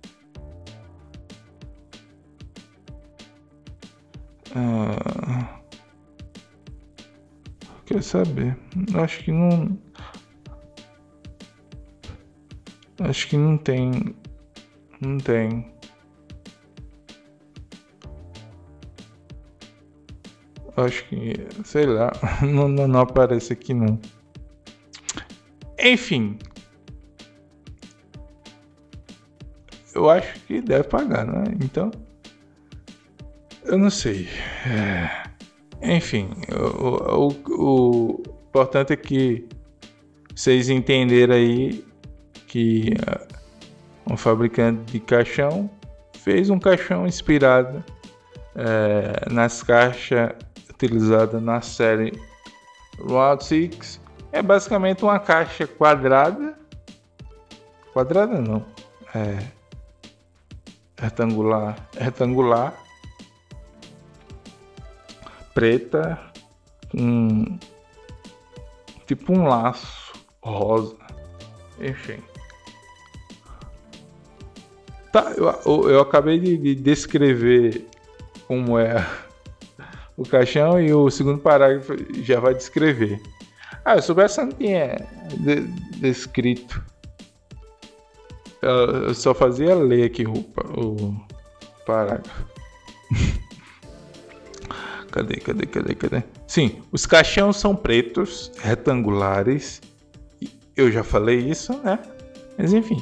Ah, 4.56 5.63
quer 7.86 8.04
saber? 8.04 8.58
Acho 8.96 9.24
que 9.24 9.32
não. 9.32 9.78
Acho 13.00 13.28
que 13.28 13.38
não 13.38 13.58
tem. 13.58 14.16
Não 15.02 15.18
tem. 15.18 15.74
Acho 20.76 21.06
que. 21.06 21.34
Sei 21.64 21.86
lá. 21.86 22.12
Não, 22.42 22.68
não, 22.68 22.88
não 22.88 23.02
aparece 23.02 23.54
aqui 23.54 23.74
não. 23.74 24.00
Enfim. 25.80 26.38
Eu 29.94 30.10
acho 30.10 30.40
que 30.42 30.62
deve 30.62 30.88
pagar, 30.88 31.26
né? 31.26 31.44
Então. 31.62 31.92
Eu 33.64 33.78
não 33.78 33.90
sei. 33.90 34.28
É, 34.66 35.23
enfim, 35.84 36.30
o, 36.52 37.28
o, 37.28 37.32
o, 37.50 38.24
importante 38.48 38.94
é 38.94 38.96
que 38.96 39.48
vocês 40.36 40.70
entenderam 40.70 41.36
aí 41.36 41.86
que 42.48 42.94
uh, 43.08 44.14
um 44.14 44.18
fabricante 44.18 44.92
de 44.92 45.00
caixão 45.00 45.70
fez 46.18 46.50
um 46.50 46.60
caixão 46.60 47.06
inspirado 47.06 47.84
é, 48.56 49.32
nas 49.32 49.64
caixas 49.64 50.32
utilizadas 50.70 51.42
na 51.42 51.62
série 51.62 52.14
Round 53.00 53.44
6 53.44 54.00
é 54.32 54.42
basicamente 54.42 55.04
uma 55.04 55.20
caixa 55.20 55.68
quadrada. 55.68 56.58
Quadrada 57.94 58.40
não. 58.40 58.66
É 59.14 59.38
retangular, 60.98 61.76
retangular 61.98 62.74
preta 65.54 66.20
com 66.92 67.58
tipo 69.06 69.34
um 69.34 69.48
laço 69.48 70.14
rosa. 70.42 70.96
Enfim. 71.80 72.20
Tá, 75.12 75.32
eu, 75.38 75.90
eu 75.90 76.00
acabei 76.02 76.40
de, 76.40 76.58
de 76.58 76.76
descrever 76.76 77.86
como 78.48 78.80
é 78.80 79.06
o 80.18 80.24
caixão 80.24 80.82
e 80.82 80.92
o 80.94 81.10
segundo 81.10 81.40
parágrafo 81.40 81.94
já 82.24 82.40
vai 82.40 82.54
descrever. 82.54 83.22
Ah, 83.86 83.96
eu 83.96 84.02
soubesse 84.02 84.42
não 84.42 84.50
tinha 84.50 84.96
de, 85.40 85.62
descrito. 86.00 86.84
Eu, 88.62 89.08
eu, 89.08 89.14
só 89.14 89.34
fazia 89.34 89.76
ler 89.76 90.06
aqui 90.06 90.26
o, 90.26 90.34
o 90.34 91.16
parágrafo. 91.86 92.46
cadê, 95.14 95.36
cadê, 95.36 95.66
cadê, 95.68 95.94
cadê? 95.94 96.24
Sim, 96.48 96.82
os 96.92 97.06
caixões 97.06 97.58
são 97.58 97.76
pretos, 97.76 98.52
retangulares. 98.60 99.80
Eu 100.76 100.92
já 100.92 101.04
falei 101.04 101.38
isso, 101.38 101.72
né? 101.84 102.00
Mas 102.58 102.74
enfim. 102.74 102.98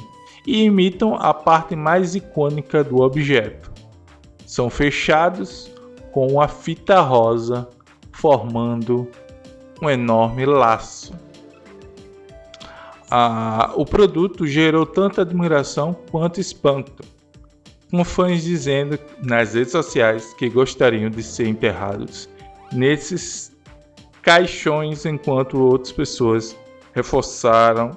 E 0.46 0.64
imitam 0.64 1.14
a 1.14 1.32
parte 1.32 1.74
mais 1.74 2.14
icônica 2.14 2.84
do 2.84 3.00
objeto. 3.00 3.72
São 4.46 4.68
fechados 4.68 5.70
com 6.12 6.38
a 6.38 6.46
fita 6.46 7.00
rosa, 7.00 7.66
formando 8.12 9.08
um 9.80 9.88
enorme 9.88 10.44
laço. 10.44 11.14
Ah, 13.10 13.72
o 13.74 13.86
produto 13.86 14.46
gerou 14.46 14.84
tanta 14.84 15.22
admiração 15.22 15.96
quanto 16.10 16.40
espanto, 16.40 17.02
com 17.92 18.02
fãs 18.02 18.42
dizendo 18.42 18.98
nas 19.22 19.52
redes 19.52 19.70
sociais 19.70 20.32
que 20.32 20.48
gostariam 20.48 21.10
de 21.10 21.22
ser 21.22 21.46
enterrados 21.46 22.26
nesses 22.72 23.54
caixões, 24.22 25.04
enquanto 25.04 25.60
outras 25.60 25.92
pessoas 25.92 26.56
reforçaram 26.94 27.94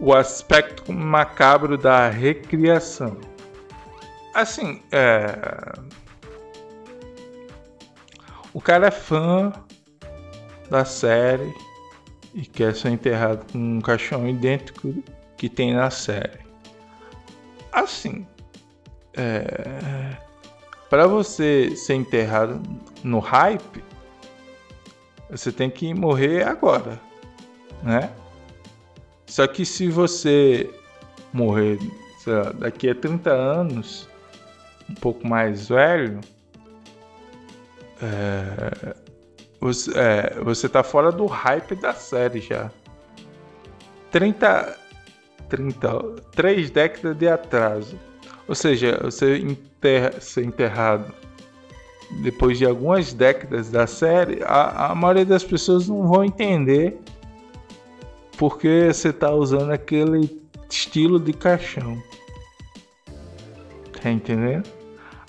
o 0.00 0.14
aspecto 0.14 0.90
macabro 0.94 1.76
da 1.76 2.08
recriação. 2.08 3.18
Assim, 4.34 4.82
é... 4.90 5.74
o 8.54 8.62
cara 8.62 8.86
é 8.86 8.90
fã 8.90 9.52
da 10.70 10.86
série 10.86 11.52
e 12.34 12.46
quer 12.46 12.74
ser 12.74 12.88
enterrado 12.88 13.44
com 13.52 13.58
um 13.58 13.80
caixão 13.82 14.26
idêntico 14.26 14.94
que 15.36 15.50
tem 15.50 15.74
na 15.74 15.90
série. 15.90 16.40
Assim, 17.70 18.26
é... 19.16 20.16
para 20.88 21.06
você 21.06 21.74
ser 21.76 21.94
enterrado 21.94 22.60
no 23.02 23.18
hype, 23.18 23.82
você 25.30 25.50
tem 25.50 25.70
que 25.70 25.94
morrer 25.94 26.46
agora, 26.46 27.00
né? 27.82 28.10
Só 29.26 29.46
que 29.46 29.64
se 29.64 29.88
você 29.88 30.70
morrer 31.32 31.78
lá, 32.26 32.52
daqui 32.52 32.90
a 32.90 32.94
30 32.94 33.30
anos, 33.30 34.08
um 34.88 34.94
pouco 34.94 35.26
mais 35.26 35.68
velho, 35.68 36.20
é, 38.02 38.94
você, 39.60 39.92
é, 39.96 40.40
você 40.40 40.68
tá 40.68 40.82
fora 40.82 41.10
do 41.10 41.26
hype 41.26 41.74
da 41.76 41.94
série 41.94 42.40
já. 42.40 42.70
30. 44.10 44.76
30. 45.48 46.00
3 46.32 46.70
décadas 46.70 47.16
de 47.16 47.28
atraso. 47.28 47.98
Ou 48.52 48.54
seja, 48.54 49.00
você 49.02 49.38
enterra, 49.38 50.20
ser 50.20 50.44
enterrado 50.44 51.10
depois 52.20 52.58
de 52.58 52.66
algumas 52.66 53.14
décadas 53.14 53.70
da 53.70 53.86
série, 53.86 54.42
a, 54.42 54.90
a 54.90 54.94
maioria 54.94 55.24
das 55.24 55.42
pessoas 55.42 55.88
não 55.88 56.06
vão 56.06 56.22
entender 56.22 57.00
porque 58.36 58.92
você 58.92 59.10
tá 59.10 59.30
usando 59.30 59.70
aquele 59.70 60.38
estilo 60.68 61.18
de 61.18 61.32
caixão. 61.32 61.96
Tá 64.02 64.10
entendendo? 64.10 64.68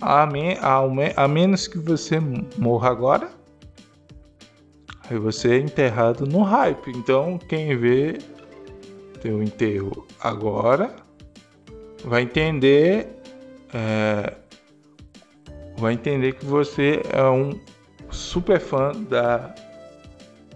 A, 0.02 0.26
me, 0.26 0.58
a, 0.60 0.82
a 1.16 1.26
menos 1.26 1.66
que 1.66 1.80
você 1.80 2.20
morra 2.58 2.90
agora 2.90 3.30
Aí 5.10 5.18
você 5.18 5.54
é 5.54 5.60
enterrado 5.60 6.28
no 6.28 6.42
hype. 6.42 6.92
Então 6.92 7.38
quem 7.38 7.78
vê 7.78 8.18
teu 9.22 9.42
enterro 9.42 10.06
agora 10.20 10.94
vai 12.04 12.24
entender. 12.24 13.08
É, 13.74 14.34
vai 15.78 15.94
entender 15.94 16.34
que 16.34 16.46
você 16.46 17.02
é 17.12 17.24
um 17.24 17.60
super 18.12 18.60
fã 18.60 18.92
da, 19.10 19.54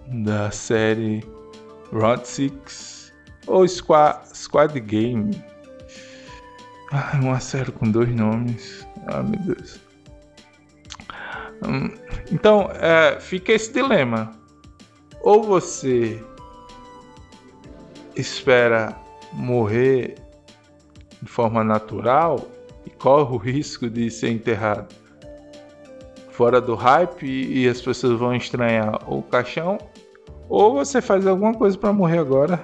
da 0.07 0.51
série 0.51 1.23
Round 1.91 2.27
6 2.27 3.13
ou 3.47 3.67
Squad, 3.67 4.27
Squad 4.35 4.79
Game. 4.79 5.31
Ah, 6.91 7.19
uma 7.21 7.39
série 7.39 7.71
com 7.71 7.89
dois 7.89 8.13
nomes. 8.15 8.87
Ah, 9.07 9.23
meu 9.23 9.39
Deus. 9.55 9.79
Hum, 11.65 11.89
então, 12.31 12.69
é, 12.73 13.19
fica 13.19 13.51
esse 13.53 13.73
dilema. 13.73 14.31
Ou 15.21 15.43
você 15.43 16.23
espera 18.15 18.95
morrer 19.33 20.15
de 21.21 21.29
forma 21.29 21.63
natural 21.63 22.47
e 22.85 22.89
corre 22.89 23.33
o 23.33 23.37
risco 23.37 23.89
de 23.89 24.09
ser 24.09 24.29
enterrado 24.29 24.93
fora 26.37 26.61
do 26.61 26.75
hype 26.75 27.25
e 27.25 27.67
as 27.67 27.81
pessoas 27.81 28.19
vão 28.19 28.35
estranhar 28.35 29.11
o 29.11 29.23
caixão, 29.23 29.79
ou 30.47 30.75
você 30.75 31.01
faz 31.01 31.25
alguma 31.25 31.51
coisa 31.55 31.75
para 31.75 31.91
morrer 31.91 32.19
agora 32.19 32.63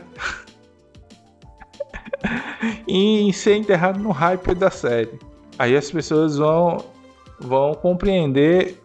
e 2.88 3.34
ser 3.34 3.56
enterrado 3.56 4.00
no 4.00 4.12
hype 4.12 4.54
da 4.54 4.70
série. 4.70 5.18
Aí 5.58 5.76
as 5.76 5.90
pessoas 5.90 6.38
vão 6.38 6.86
vão 7.40 7.74
compreender 7.74 8.80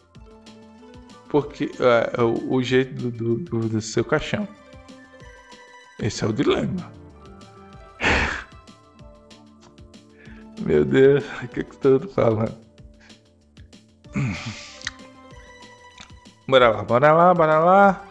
porque 1.28 1.70
é, 1.78 2.22
o, 2.22 2.54
o, 2.54 2.62
jeito 2.62 3.10
do, 3.10 3.36
do, 3.36 3.68
do, 3.68 3.80
seu 3.82 4.02
caixão. 4.02 4.48
Esse 6.00 6.24
é 6.24 6.26
o 6.26 6.32
dilema. 6.32 6.90
Meu 10.68 10.84
Deus, 10.84 11.24
o 11.42 11.48
que, 11.48 11.64
que 11.64 11.74
estou 11.74 11.98
falando? 12.10 12.54
Bora 16.46 16.68
lá, 16.68 16.82
bora 16.82 17.12
lá, 17.14 17.32
bora 17.32 17.58
lá. 17.58 18.04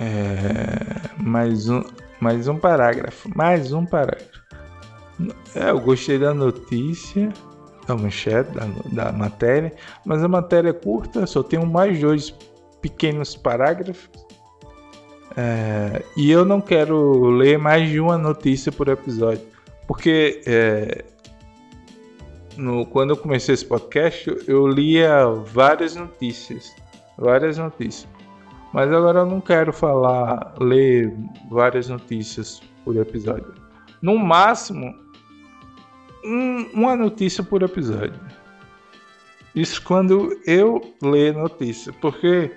É, 0.00 1.22
mais 1.22 1.68
um, 1.68 1.82
mais 2.18 2.48
um 2.48 2.56
parágrafo, 2.56 3.30
mais 3.36 3.70
um 3.74 3.84
parágrafo. 3.84 4.40
É, 5.54 5.68
eu 5.68 5.78
gostei 5.78 6.18
da 6.18 6.32
notícia, 6.32 7.30
da 7.86 7.94
manchete, 7.94 8.52
da, 8.52 8.64
da 9.04 9.12
matéria, 9.12 9.74
mas 10.06 10.24
a 10.24 10.28
matéria 10.28 10.70
é 10.70 10.72
curta, 10.72 11.26
só 11.26 11.42
tem 11.42 11.62
mais 11.66 12.00
dois 12.00 12.34
pequenos 12.80 13.36
parágrafos. 13.36 14.08
É, 15.36 16.02
e 16.16 16.30
eu 16.30 16.46
não 16.46 16.62
quero 16.62 17.28
ler 17.28 17.58
mais 17.58 17.90
de 17.90 18.00
uma 18.00 18.16
notícia 18.16 18.72
por 18.72 18.88
episódio, 18.88 19.52
porque 19.86 20.42
é, 20.46 21.04
no, 22.56 22.86
quando 22.86 23.10
eu 23.10 23.16
comecei 23.16 23.54
esse 23.54 23.64
podcast, 23.64 24.34
eu 24.46 24.66
lia 24.66 25.26
várias 25.26 25.94
notícias. 25.96 26.74
Várias 27.18 27.58
notícias. 27.58 28.08
Mas 28.72 28.92
agora 28.92 29.20
eu 29.20 29.26
não 29.26 29.40
quero 29.40 29.72
falar, 29.72 30.54
ler 30.60 31.14
várias 31.50 31.88
notícias 31.88 32.60
por 32.84 32.96
episódio. 32.96 33.54
No 34.02 34.18
máximo, 34.18 34.92
um, 36.24 36.66
uma 36.72 36.96
notícia 36.96 37.42
por 37.42 37.62
episódio. 37.62 38.20
Isso 39.54 39.80
quando 39.82 40.36
eu 40.44 40.80
ler 41.00 41.34
notícia. 41.34 41.92
Porque 42.00 42.50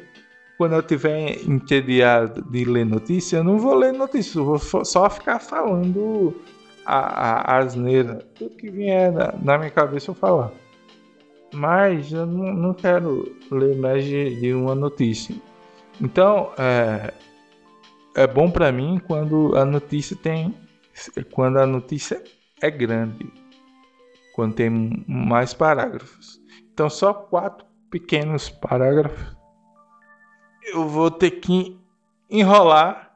quando 0.57 0.73
eu 0.73 0.81
tiver 0.81 1.39
entediado 1.47 2.41
de 2.49 2.65
ler 2.65 2.85
notícia, 2.85 3.37
eu 3.37 3.43
não 3.43 3.59
vou 3.59 3.75
ler 3.75 3.93
notícia. 3.93 4.39
Eu 4.39 4.45
vou 4.45 4.59
só 4.59 5.09
ficar 5.09 5.39
falando 5.39 6.35
a, 6.87 7.53
a, 7.53 7.57
asneira, 7.57 8.15
tudo 8.33 8.55
que 8.55 8.69
vier 8.69 9.11
na, 9.11 9.33
na 9.43 9.57
minha 9.57 9.69
cabeça 9.69 10.09
eu 10.11 10.15
falar. 10.15 10.51
Mas 11.53 12.13
eu 12.13 12.25
não, 12.25 12.53
não 12.53 12.73
quero 12.73 13.35
ler 13.51 13.75
mais 13.75 14.05
de, 14.05 14.39
de, 14.39 14.53
uma 14.53 14.73
notícia. 14.73 15.35
Então, 15.99 16.53
é, 16.57 17.13
é 18.15 18.25
bom 18.25 18.49
para 18.49 18.71
mim 18.71 19.01
quando 19.05 19.55
a 19.57 19.65
notícia 19.65 20.15
tem. 20.15 20.55
Quando 21.31 21.59
a 21.59 21.65
notícia 21.67 22.23
é 22.61 22.71
grande. 22.71 23.31
Quando 24.33 24.55
tem 24.55 25.03
mais 25.07 25.53
parágrafos. 25.53 26.39
Então, 26.73 26.89
só 26.89 27.13
quatro 27.13 27.65
pequenos 27.91 28.49
parágrafos. 28.49 29.35
Eu 30.63 30.87
vou 30.87 31.11
ter 31.11 31.31
que 31.31 31.77
enrolar 32.29 33.06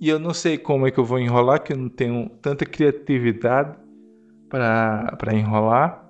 e 0.00 0.08
eu 0.08 0.18
não 0.18 0.32
sei 0.32 0.56
como 0.56 0.86
é 0.86 0.90
que 0.90 0.98
eu 0.98 1.04
vou 1.04 1.18
enrolar, 1.18 1.62
que 1.62 1.72
eu 1.72 1.76
não 1.76 1.88
tenho 1.88 2.28
tanta 2.40 2.64
criatividade 2.64 3.76
para 4.48 5.34
enrolar. 5.34 6.08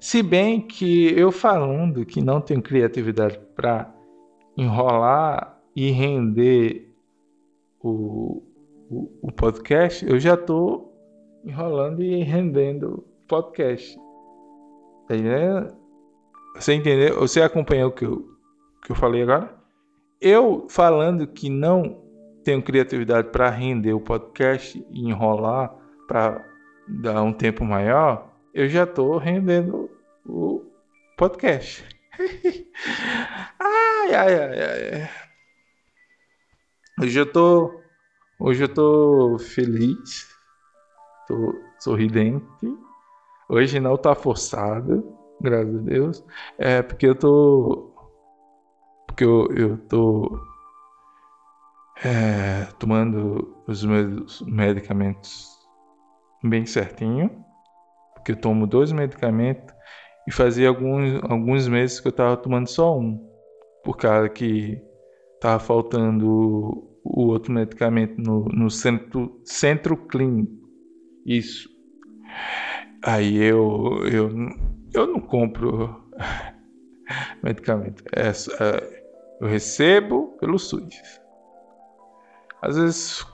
Se 0.00 0.20
bem 0.20 0.60
que 0.60 1.16
eu 1.16 1.30
falando 1.30 2.04
que 2.04 2.20
não 2.20 2.40
tenho 2.40 2.60
criatividade 2.60 3.38
para 3.54 3.92
enrolar 4.56 5.60
e 5.76 5.90
render 5.90 6.92
o, 7.80 8.42
o, 8.90 9.10
o, 9.22 9.32
podcast, 9.32 10.04
eu 10.04 10.18
já 10.18 10.34
estou 10.34 10.92
enrolando 11.44 12.02
e 12.02 12.22
rendendo 12.24 13.04
podcast. 13.28 13.96
Tá 15.06 15.16
entendendo? 15.16 15.76
Você 16.56 16.74
entendeu? 16.74 17.20
Você 17.20 17.40
acompanhou 17.40 17.90
o 17.90 17.92
que 17.92 18.04
eu, 18.04 18.28
que 18.84 18.90
eu 18.90 18.96
falei 18.96 19.22
agora? 19.22 19.54
Eu 20.20 20.66
falando 20.68 21.28
que 21.28 21.48
não 21.48 22.01
tenho 22.42 22.62
criatividade 22.62 23.28
para 23.28 23.50
render 23.50 23.92
o 23.92 24.00
podcast 24.00 24.84
e 24.90 25.08
enrolar 25.08 25.74
para 26.06 26.44
dar 26.88 27.22
um 27.22 27.32
tempo 27.32 27.64
maior, 27.64 28.30
eu 28.52 28.68
já 28.68 28.84
estou 28.84 29.16
rendendo 29.16 29.90
o 30.26 30.62
podcast. 31.16 31.84
ai, 33.58 34.14
ai, 34.14 34.34
ai, 34.34 34.60
ai. 34.60 35.10
Hoje 37.00 37.18
eu 37.18 37.32
tô, 37.32 37.80
hoje 38.38 38.64
eu 38.64 38.68
tô 38.68 39.38
feliz, 39.38 40.28
tô 41.26 41.54
sorridente. 41.78 42.44
Hoje 43.48 43.80
não 43.80 43.96
tá 43.96 44.14
forçado, 44.14 45.16
graças 45.40 45.74
a 45.74 45.78
Deus. 45.78 46.24
É 46.58 46.82
porque 46.82 47.06
eu 47.06 47.14
tô, 47.14 47.94
porque 49.06 49.24
eu, 49.24 49.48
eu 49.56 49.78
tô 49.88 50.51
é, 52.04 52.66
tomando 52.78 53.62
os 53.66 53.84
meus 53.84 54.40
medicamentos 54.42 55.48
bem 56.42 56.66
certinho, 56.66 57.30
porque 58.14 58.32
eu 58.32 58.36
tomo 58.36 58.66
dois 58.66 58.92
medicamentos 58.92 59.74
e 60.26 60.32
fazia 60.32 60.68
alguns, 60.68 61.22
alguns 61.24 61.68
meses 61.68 62.00
que 62.00 62.08
eu 62.08 62.10
estava 62.10 62.36
tomando 62.36 62.68
só 62.68 62.98
um, 62.98 63.18
por 63.84 63.96
causa 63.96 64.28
que 64.28 64.80
estava 65.34 65.58
faltando 65.58 66.88
o 67.04 67.26
outro 67.26 67.52
medicamento 67.52 68.20
no, 68.20 68.44
no 68.44 68.70
centro, 68.70 69.40
centro 69.44 69.96
clínico. 69.96 70.52
Isso. 71.26 71.68
Aí 73.04 73.36
eu, 73.36 74.00
eu, 74.10 74.30
eu 74.94 75.06
não 75.06 75.20
compro 75.20 76.08
medicamento. 77.42 78.04
É, 78.14 78.28
é, 78.28 79.04
eu 79.40 79.48
recebo 79.48 80.36
pelo 80.38 80.58
SUS. 80.58 81.21
Às 82.62 82.76
vezes 82.76 83.26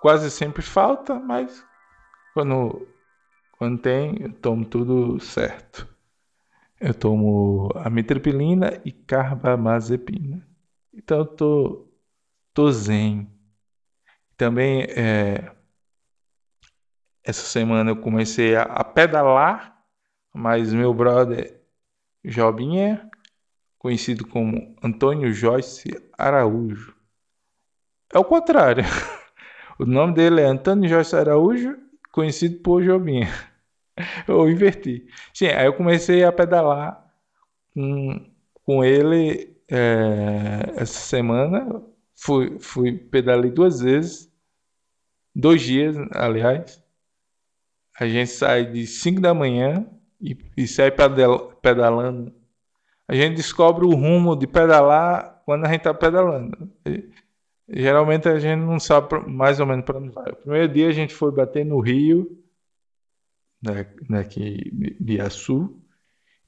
quase 0.00 0.30
sempre 0.30 0.62
falta, 0.62 1.18
mas 1.18 1.66
quando, 2.32 2.86
quando 3.58 3.80
tem, 3.80 4.22
eu 4.22 4.32
tomo 4.32 4.64
tudo 4.64 5.18
certo. 5.18 5.88
Eu 6.80 6.94
tomo 6.94 7.70
amitriptilina 7.74 8.80
e 8.84 8.92
carbamazepina. 8.92 10.46
Então 10.94 11.18
eu 11.18 11.26
tô, 11.26 11.88
tô 12.54 12.70
zen. 12.70 13.28
Também 14.36 14.82
é, 14.84 15.52
essa 17.24 17.42
semana 17.42 17.90
eu 17.90 17.96
comecei 17.96 18.54
a, 18.54 18.62
a 18.62 18.84
pedalar, 18.84 19.84
mas 20.32 20.72
meu 20.72 20.94
brother 20.94 21.60
Jobinha, 22.24 23.10
conhecido 23.78 24.26
como 24.26 24.76
Antônio 24.82 25.32
Joyce 25.32 25.90
Araújo, 26.18 26.95
é 28.12 28.18
o 28.18 28.24
contrário. 28.24 28.84
O 29.78 29.84
nome 29.84 30.14
dele 30.14 30.40
é 30.40 30.46
Antônio 30.46 30.88
Jorge 30.88 31.14
Araújo, 31.14 31.76
conhecido 32.10 32.60
por 32.62 32.82
Jobinha. 32.82 33.28
Eu 34.26 34.48
inverti. 34.48 35.06
Sim, 35.34 35.48
aí 35.48 35.66
eu 35.66 35.74
comecei 35.74 36.24
a 36.24 36.32
pedalar 36.32 37.06
com, 37.74 38.26
com 38.64 38.82
ele 38.82 39.54
é, 39.70 40.74
essa 40.76 40.98
semana. 40.98 41.82
Fui, 42.14 42.58
fui 42.58 42.92
pedalei 42.92 43.50
duas 43.50 43.80
vezes. 43.80 44.32
Dois 45.34 45.60
dias, 45.60 45.96
aliás. 46.12 46.82
A 47.98 48.06
gente 48.06 48.30
sai 48.30 48.64
de 48.64 48.86
5 48.86 49.20
da 49.20 49.34
manhã 49.34 49.86
e, 50.20 50.36
e 50.56 50.66
sai 50.66 50.90
pedalando. 51.60 52.34
A 53.08 53.14
gente 53.14 53.36
descobre 53.36 53.86
o 53.86 53.94
rumo 53.94 54.36
de 54.36 54.46
pedalar 54.46 55.42
quando 55.44 55.64
a 55.64 55.68
gente 55.68 55.78
está 55.78 55.94
pedalando. 55.94 56.70
Geralmente 57.68 58.28
a 58.28 58.38
gente 58.38 58.60
não 58.60 58.78
sabe 58.78 59.28
mais 59.28 59.58
ou 59.60 59.66
menos 59.66 59.84
para 59.84 59.98
onde 59.98 60.10
vai. 60.10 60.30
O 60.32 60.36
primeiro 60.36 60.72
dia 60.72 60.88
a 60.88 60.92
gente 60.92 61.14
foi 61.14 61.32
bater 61.32 61.64
no 61.64 61.80
rio, 61.80 62.38
daqui 64.08 64.70
de 65.00 65.20
Açu. 65.20 65.80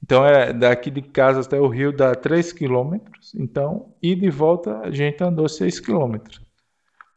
Então 0.01 0.25
é 0.25 0.53
daqui 0.53 0.89
de 0.89 1.01
casa 1.01 1.41
até 1.41 1.59
o 1.59 1.67
rio 1.67 1.91
dá 1.91 2.15
3 2.15 2.53
quilômetros. 2.53 3.35
Então, 3.35 3.93
e 4.01 4.15
de 4.15 4.29
volta 4.29 4.79
a 4.79 4.91
gente 4.91 5.21
andou 5.23 5.49
6 5.49 5.79
quilômetros. 5.79 6.41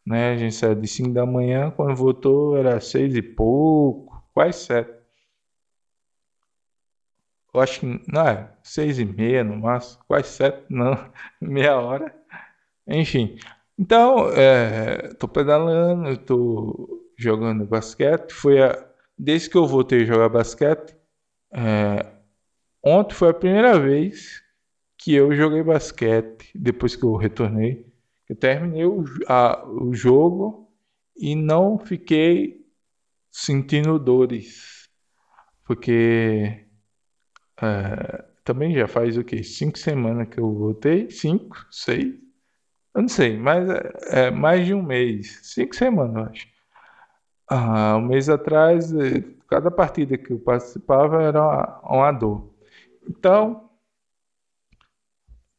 Né? 0.04 0.32
A 0.32 0.36
gente 0.36 0.54
saiu 0.54 0.74
de 0.74 0.88
5 0.88 1.10
da 1.12 1.24
manhã, 1.24 1.70
quando 1.70 1.94
voltou 1.96 2.56
era 2.56 2.80
6 2.80 3.14
e 3.16 3.22
pouco. 3.22 4.24
quase 4.34 4.58
sete. 4.64 5.02
Eu 7.54 7.60
acho 7.60 7.80
que, 7.80 7.86
não 8.10 8.26
é, 8.26 8.50
seis 8.62 8.98
e 8.98 9.04
meia 9.04 9.44
no 9.44 9.56
máximo, 9.56 10.02
quase 10.08 10.28
sete, 10.28 10.64
não, 10.70 10.92
meia 11.40 11.76
hora. 11.78 12.14
Enfim, 12.86 13.38
então, 13.78 14.28
estou 14.28 15.30
é, 15.30 15.32
pedalando, 15.32 16.08
estou 16.10 17.10
jogando 17.16 17.66
basquete. 17.66 18.32
Foi 18.32 18.62
a, 18.62 18.86
desde 19.18 19.50
que 19.50 19.56
eu 19.56 19.66
voltei 19.66 20.02
a 20.02 20.06
jogar 20.06 20.28
basquete, 20.28 20.96
é, 21.52 22.06
ontem 22.84 23.14
foi 23.14 23.30
a 23.30 23.34
primeira 23.34 23.78
vez 23.78 24.42
que 24.98 25.14
eu 25.14 25.34
joguei 25.34 25.62
basquete 25.62 26.50
depois 26.54 26.96
que 26.96 27.04
eu 27.04 27.16
retornei. 27.16 27.86
Eu 28.28 28.36
terminei 28.36 28.84
o, 28.84 29.04
a, 29.28 29.66
o 29.68 29.94
jogo 29.94 30.70
e 31.16 31.34
não 31.34 31.78
fiquei 31.78 32.64
sentindo 33.30 33.98
dores, 33.98 34.88
porque 35.64 36.66
é, 37.60 38.24
também 38.44 38.74
já 38.74 38.86
faz 38.86 39.16
o 39.16 39.24
que 39.24 39.42
cinco 39.42 39.78
semanas 39.78 40.28
que 40.28 40.38
eu 40.38 40.52
voltei, 40.52 41.10
cinco, 41.10 41.66
seis, 41.70 42.14
eu 42.94 43.02
não 43.02 43.08
sei, 43.08 43.36
mas 43.38 43.68
é, 43.68 44.26
é 44.28 44.30
mais 44.30 44.66
de 44.66 44.74
um 44.74 44.82
mês, 44.82 45.40
cinco 45.42 45.74
semanas, 45.74 46.16
eu 46.16 46.22
acho. 46.30 46.46
Ah, 47.48 47.96
um 47.98 48.02
mês 48.02 48.28
atrás, 48.28 48.92
eh, 48.94 49.22
cada 49.48 49.70
partida 49.70 50.16
que 50.16 50.32
eu 50.32 50.38
participava 50.40 51.22
era 51.22 51.40
uma, 51.42 51.80
uma 51.84 52.12
dor. 52.12 52.50
Então, 53.08 53.70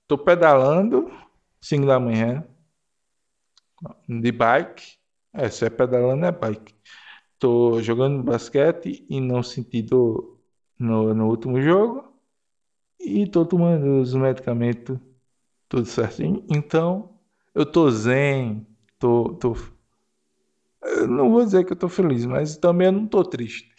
estou 0.04 0.18
pedalando 0.18 1.12
5 1.62 1.86
da 1.86 2.00
manhã 2.00 2.46
de 4.08 4.32
bike. 4.32 4.98
É, 5.34 5.50
se 5.50 5.66
é 5.66 5.70
pedalando 5.70 6.26
é 6.26 6.32
bike. 6.32 6.76
Estou 7.34 7.82
jogando 7.82 8.24
basquete 8.24 9.06
e 9.10 9.20
não 9.20 9.44
senti 9.44 9.82
dor 9.82 10.40
no, 10.80 11.14
no 11.14 11.28
último 11.30 11.62
jogo. 11.62 12.14
E 13.00 13.24
estou 13.24 13.46
tomando 13.46 14.02
os 14.02 14.14
medicamentos 14.16 15.00
tudo 15.70 15.86
certinho. 15.88 16.46
Então, 16.50 17.13
eu 17.56 17.66
tô 17.66 17.90
zen, 17.92 18.66
tô, 19.00 19.36
tô... 19.36 19.56
Eu 20.82 21.08
não 21.08 21.32
vou 21.32 21.44
dizer 21.44 21.66
que 21.66 21.74
eu 21.74 21.78
tô 21.78 21.88
feliz, 21.88 22.26
mas 22.26 22.58
também 22.58 22.88
eu 22.88 22.92
não 22.92 23.08
tô 23.08 23.24
triste. 23.24 23.74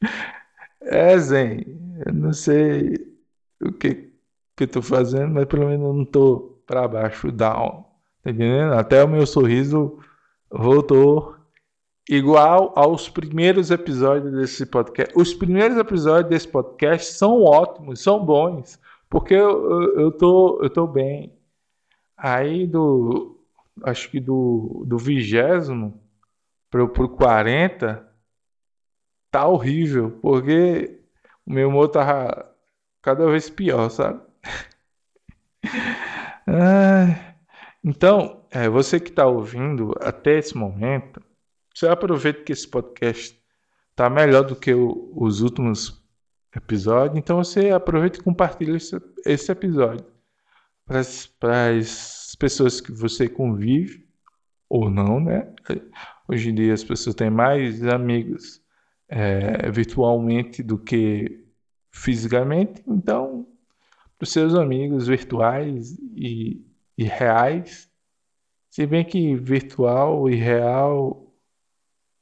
é 0.82 1.18
zen. 1.18 1.64
Eu 2.06 2.14
não 2.14 2.32
sei 2.32 2.94
o 3.60 3.72
que 3.72 4.10
que 4.56 4.64
eu 4.64 4.68
tô 4.68 4.82
fazendo, 4.82 5.32
mas 5.32 5.46
pelo 5.46 5.66
menos 5.66 5.86
eu 5.86 5.92
não 5.94 6.04
tô 6.04 6.60
para 6.66 6.86
baixo, 6.86 7.32
down. 7.32 7.84
Tá 8.22 8.30
entendendo? 8.30 8.74
Até 8.74 9.02
o 9.02 9.08
meu 9.08 9.26
sorriso 9.26 9.98
voltou 10.50 11.36
igual 12.08 12.72
aos 12.76 13.08
primeiros 13.08 13.70
episódios 13.70 14.32
desse 14.32 14.66
podcast. 14.66 15.14
Os 15.16 15.32
primeiros 15.32 15.78
episódios 15.78 16.28
desse 16.28 16.48
podcast 16.48 17.12
são 17.14 17.42
ótimos, 17.42 18.02
são 18.02 18.24
bons, 18.24 18.78
porque 19.08 19.34
eu, 19.34 19.70
eu, 19.70 20.00
eu, 20.00 20.12
tô, 20.12 20.60
eu 20.62 20.68
tô 20.68 20.86
bem. 20.86 21.32
Aí 22.20 22.66
do. 22.66 23.40
Acho 23.82 24.10
que 24.10 24.20
do, 24.20 24.84
do 24.86 24.98
vigésimo 24.98 25.98
pro, 26.70 26.86
pro 26.90 27.08
40 27.08 28.06
tá 29.30 29.46
horrível, 29.46 30.18
porque 30.20 31.00
o 31.46 31.52
meu 31.52 31.70
humor 31.70 31.88
tava 31.88 32.54
cada 33.00 33.26
vez 33.30 33.48
pior, 33.48 33.88
sabe? 33.88 34.20
então, 37.82 38.44
é, 38.50 38.68
você 38.68 39.00
que 39.00 39.08
está 39.08 39.26
ouvindo 39.26 39.94
até 40.02 40.38
esse 40.38 40.54
momento, 40.54 41.22
você 41.74 41.88
aproveita 41.88 42.42
que 42.42 42.52
esse 42.52 42.68
podcast 42.68 43.40
tá 43.96 44.10
melhor 44.10 44.42
do 44.42 44.56
que 44.56 44.74
o, 44.74 45.10
os 45.16 45.40
últimos 45.40 46.04
episódios, 46.54 47.16
então 47.16 47.42
você 47.42 47.70
aproveita 47.70 48.18
e 48.18 48.22
compartilha 48.22 48.76
esse, 48.76 49.00
esse 49.24 49.50
episódio 49.50 50.19
para 51.38 51.70
as 51.70 52.34
pessoas 52.36 52.80
que 52.80 52.90
você 52.90 53.28
convive 53.28 54.04
ou 54.68 54.90
não, 54.90 55.20
né? 55.20 55.54
Hoje 56.26 56.50
em 56.50 56.54
dia 56.54 56.74
as 56.74 56.82
pessoas 56.82 57.14
têm 57.14 57.30
mais 57.30 57.84
amigos 57.86 58.60
é, 59.08 59.70
virtualmente 59.70 60.64
do 60.64 60.76
que 60.76 61.46
fisicamente, 61.92 62.82
então 62.88 63.46
para 64.18 64.24
os 64.24 64.32
seus 64.32 64.54
amigos 64.54 65.06
virtuais 65.06 65.96
e, 66.16 66.64
e 66.98 67.04
reais, 67.04 67.88
se 68.68 68.84
bem 68.86 69.04
que 69.04 69.36
virtual 69.36 70.28
e 70.28 70.34
real 70.34 71.32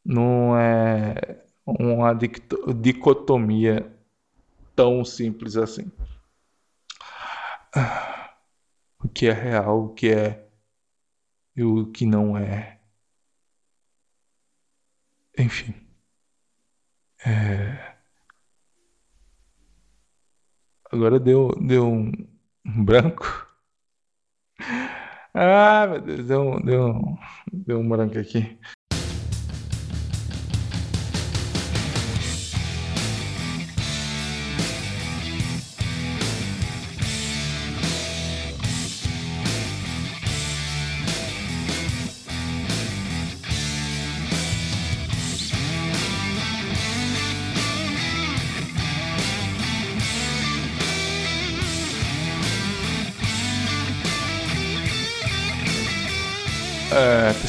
não 0.04 0.58
é 0.58 1.42
uma 1.66 2.14
dicotomia 2.14 3.90
tão 4.76 5.04
simples 5.04 5.56
assim 5.56 5.90
o 9.02 9.08
que 9.08 9.26
é 9.26 9.32
real, 9.32 9.84
o 9.84 9.94
que 9.94 10.08
é 10.10 10.48
e 11.56 11.62
o 11.64 11.90
que 11.90 12.06
não 12.06 12.36
é. 12.36 12.80
Enfim. 15.36 15.74
É... 17.24 17.96
Agora 20.90 21.18
deu, 21.20 21.50
deu 21.60 21.86
um, 21.86 22.12
um 22.64 22.84
branco. 22.84 23.46
Ah, 25.34 25.86
meu 25.86 26.00
Deus, 26.00 26.26
deu, 26.26 26.62
deu, 26.64 27.18
deu 27.52 27.78
um 27.80 27.88
branco 27.88 28.18
aqui. 28.18 28.58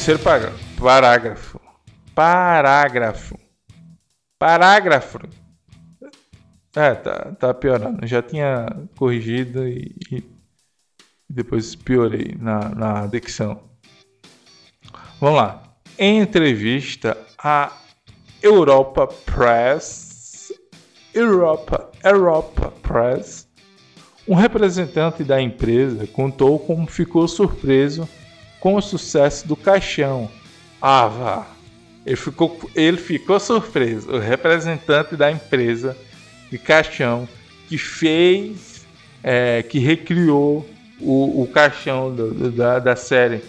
Terceiro 0.00 0.18
parágrafo. 0.78 1.60
Parágrafo. 2.14 3.38
Parágrafo. 4.38 5.18
É, 6.74 6.94
tá, 6.94 7.32
tá 7.38 7.52
piorando. 7.52 8.06
Já 8.06 8.22
tinha 8.22 8.66
corrigido 8.96 9.68
e, 9.68 9.94
e 10.10 10.24
depois 11.28 11.74
piorei 11.74 12.34
na, 12.38 12.70
na 12.70 13.06
dicção. 13.08 13.60
Vamos 15.20 15.36
lá. 15.36 15.62
Em 15.98 16.20
entrevista 16.20 17.14
à 17.38 17.70
Europa 18.42 19.06
Press, 19.06 20.50
Europa, 21.12 21.90
Europa 22.02 22.72
Press, 22.80 23.46
um 24.26 24.34
representante 24.34 25.22
da 25.22 25.42
empresa 25.42 26.06
contou 26.06 26.58
como 26.58 26.86
ficou 26.86 27.28
surpreso 27.28 28.08
com 28.60 28.74
o 28.76 28.80
sucesso 28.80 29.48
do 29.48 29.56
Caixão. 29.56 30.30
Ah, 30.80 31.08
vá. 31.08 31.46
Ele 32.06 32.16
ficou, 32.16 32.70
ele 32.74 32.96
ficou 32.96 33.38
surpreso, 33.40 34.10
o 34.10 34.18
representante 34.18 35.16
da 35.16 35.30
empresa 35.30 35.96
de 36.50 36.58
Caixão, 36.58 37.28
que 37.68 37.76
fez, 37.76 38.86
é, 39.22 39.62
que 39.62 39.78
recriou 39.78 40.68
o, 40.98 41.42
o 41.42 41.46
caixão 41.46 42.14
do, 42.14 42.50
da, 42.50 42.78
da 42.78 42.96
série 42.96 43.42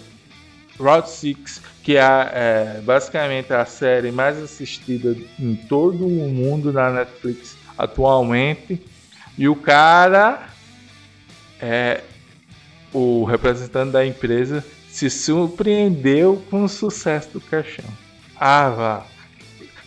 Route 0.78 1.10
6, 1.10 1.62
que 1.82 1.96
é, 1.96 2.00
é, 2.00 2.80
basicamente 2.84 3.52
a 3.52 3.64
série 3.64 4.10
mais 4.10 4.38
assistida 4.38 5.16
em 5.38 5.54
todo 5.54 6.06
o 6.06 6.28
mundo 6.28 6.72
na 6.72 6.90
Netflix 6.90 7.56
atualmente. 7.76 8.80
E 9.36 9.48
o 9.48 9.56
cara, 9.56 10.46
é, 11.60 12.02
o 12.92 13.24
representante 13.24 13.92
da 13.92 14.06
empresa, 14.06 14.64
se 14.92 15.08
surpreendeu 15.08 16.42
com 16.50 16.64
o 16.64 16.68
sucesso 16.68 17.30
do 17.30 17.40
caixão. 17.40 17.88
Ah, 18.38 18.68
vá. 18.68 19.06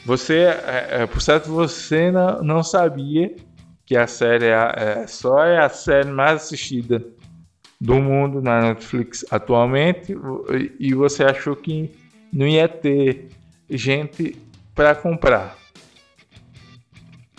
Você, 0.03 0.33
é, 0.39 0.87
é, 0.89 1.05
por 1.05 1.21
certo, 1.21 1.47
você 1.51 2.09
não, 2.09 2.41
não 2.41 2.63
sabia 2.63 3.35
que 3.85 3.95
a 3.95 4.07
série 4.07 4.47
é, 4.47 4.73
é, 4.75 5.07
só 5.07 5.43
é 5.43 5.59
a 5.59 5.69
série 5.69 6.09
mais 6.09 6.41
assistida 6.41 7.05
do 7.79 7.95
mundo 7.95 8.41
na 8.41 8.61
Netflix 8.61 9.23
atualmente 9.29 10.17
e 10.79 10.91
você 10.95 11.23
achou 11.23 11.55
que 11.55 11.91
não 12.33 12.47
ia 12.47 12.67
ter 12.67 13.29
gente 13.69 14.35
para 14.73 14.95
comprar. 14.95 15.55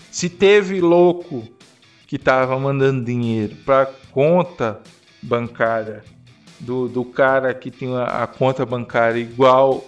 Se 0.08 0.30
teve 0.30 0.80
louco 0.80 1.42
que 2.06 2.14
estava 2.14 2.56
mandando 2.60 3.04
dinheiro 3.04 3.56
para 3.64 3.86
conta 4.12 4.80
bancária 5.20 6.04
do, 6.60 6.88
do 6.88 7.04
cara 7.04 7.52
que 7.54 7.70
tinha 7.70 8.02
a 8.02 8.26
conta 8.26 8.64
bancária 8.64 9.18
igual 9.20 9.86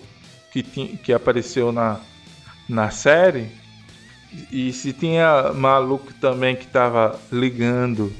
que, 0.53 0.63
tinha, 0.63 0.97
que 0.97 1.13
apareceu 1.13 1.73
na, 1.73 2.01
na 2.69 2.91
série. 2.91 3.51
E 4.53 4.73
se 4.73 4.93
tinha 4.93 5.53
maluco 5.55 6.13
também 6.15 6.55
que 6.55 6.67
tava 6.67 7.19
ligando 7.33 8.13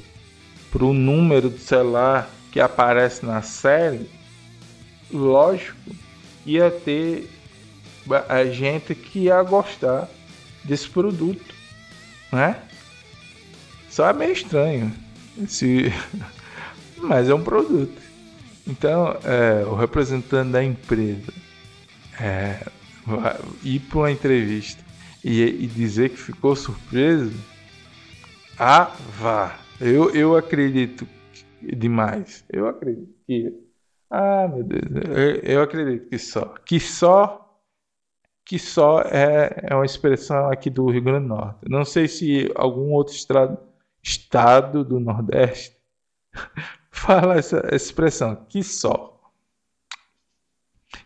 pro 0.71 0.93
número 0.93 1.49
do 1.49 1.59
celular 1.59 2.29
que 2.51 2.59
aparece 2.59 3.25
na 3.25 3.41
série, 3.41 4.09
lógico, 5.11 5.77
ia 6.45 6.71
ter 6.71 7.29
a 8.27 8.43
gente 8.45 8.95
que 8.95 9.19
ia 9.25 9.41
gostar 9.43 10.09
desse 10.63 10.89
produto, 10.89 11.53
né? 12.31 12.59
Só 13.89 14.09
é 14.09 14.13
meio 14.13 14.31
estranho, 14.31 14.91
se... 15.47 15.93
mas 16.97 17.29
é 17.29 17.33
um 17.33 17.43
produto. 17.43 17.98
Então, 18.67 19.17
é, 19.23 19.65
o 19.65 19.75
representante 19.75 20.51
da 20.51 20.63
empresa 20.63 21.33
é, 22.19 22.65
ir 23.63 23.79
para 23.79 23.97
uma 23.97 24.11
entrevista 24.11 24.83
e, 25.23 25.41
e, 25.41 25.67
dizer 25.67 26.09
que 26.09 26.17
ficou 26.17 26.55
surpreso, 26.55 27.37
ah, 28.57 28.93
vá. 29.17 29.57
Eu, 29.79 30.13
eu 30.13 30.35
acredito 30.35 31.07
demais. 31.61 32.43
Eu 32.49 32.67
acredito 32.67 33.13
que. 33.25 33.53
Ah, 34.09 34.47
meu 34.47 34.63
Deus. 34.63 34.83
Eu, 35.07 35.35
eu 35.53 35.61
acredito 35.61 36.09
que 36.09 36.17
só. 36.17 36.55
Que 36.65 36.79
só. 36.79 37.45
Que 38.45 38.57
só 38.57 39.01
é, 39.01 39.61
é 39.63 39.75
uma 39.75 39.85
expressão 39.85 40.49
aqui 40.49 40.69
do 40.69 40.89
Rio 40.89 41.03
Grande 41.03 41.27
do 41.27 41.35
Norte. 41.35 41.59
Não 41.69 41.85
sei 41.85 42.07
se 42.07 42.51
algum 42.55 42.91
outro 42.91 43.13
estado, 43.13 43.57
estado 44.01 44.83
do 44.83 44.99
Nordeste 44.99 45.77
fala 47.05 47.35
essa 47.37 47.67
expressão. 47.73 48.35
Que 48.49 48.63
só. 48.63 49.19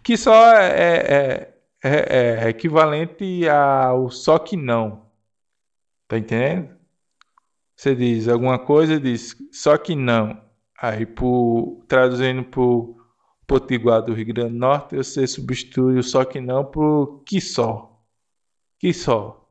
Que 0.02 0.18
só 0.18 0.56
é, 0.58 0.98
é, 0.98 1.58
é, 1.84 2.46
é 2.46 2.50
equivalente 2.50 3.48
ao 3.48 4.10
só 4.10 4.40
que 4.40 4.58
não. 4.58 5.06
Tá 6.08 6.18
entendendo? 6.18 6.76
Você 7.76 7.96
diz 7.96 8.28
alguma 8.28 8.60
coisa, 8.60 9.00
diz 9.00 9.36
só 9.52 9.78
que 9.78 9.96
não. 9.96 10.42
Aí, 10.82 11.06
por, 11.06 11.84
traduzindo 11.88 12.46
o 12.58 12.98
potiguar 13.48 14.02
do 14.02 14.14
Rio 14.14 14.28
Grande 14.28 14.54
do 14.54 14.60
Norte, 14.60 14.96
você 14.96 15.28
substitui 15.28 15.98
o 15.98 16.04
só 16.04 16.26
que 16.26 16.42
não 16.42 16.66
por 16.66 17.24
que 17.26 17.40
só. 17.42 18.02
Que 18.80 18.94
só. 18.94 19.50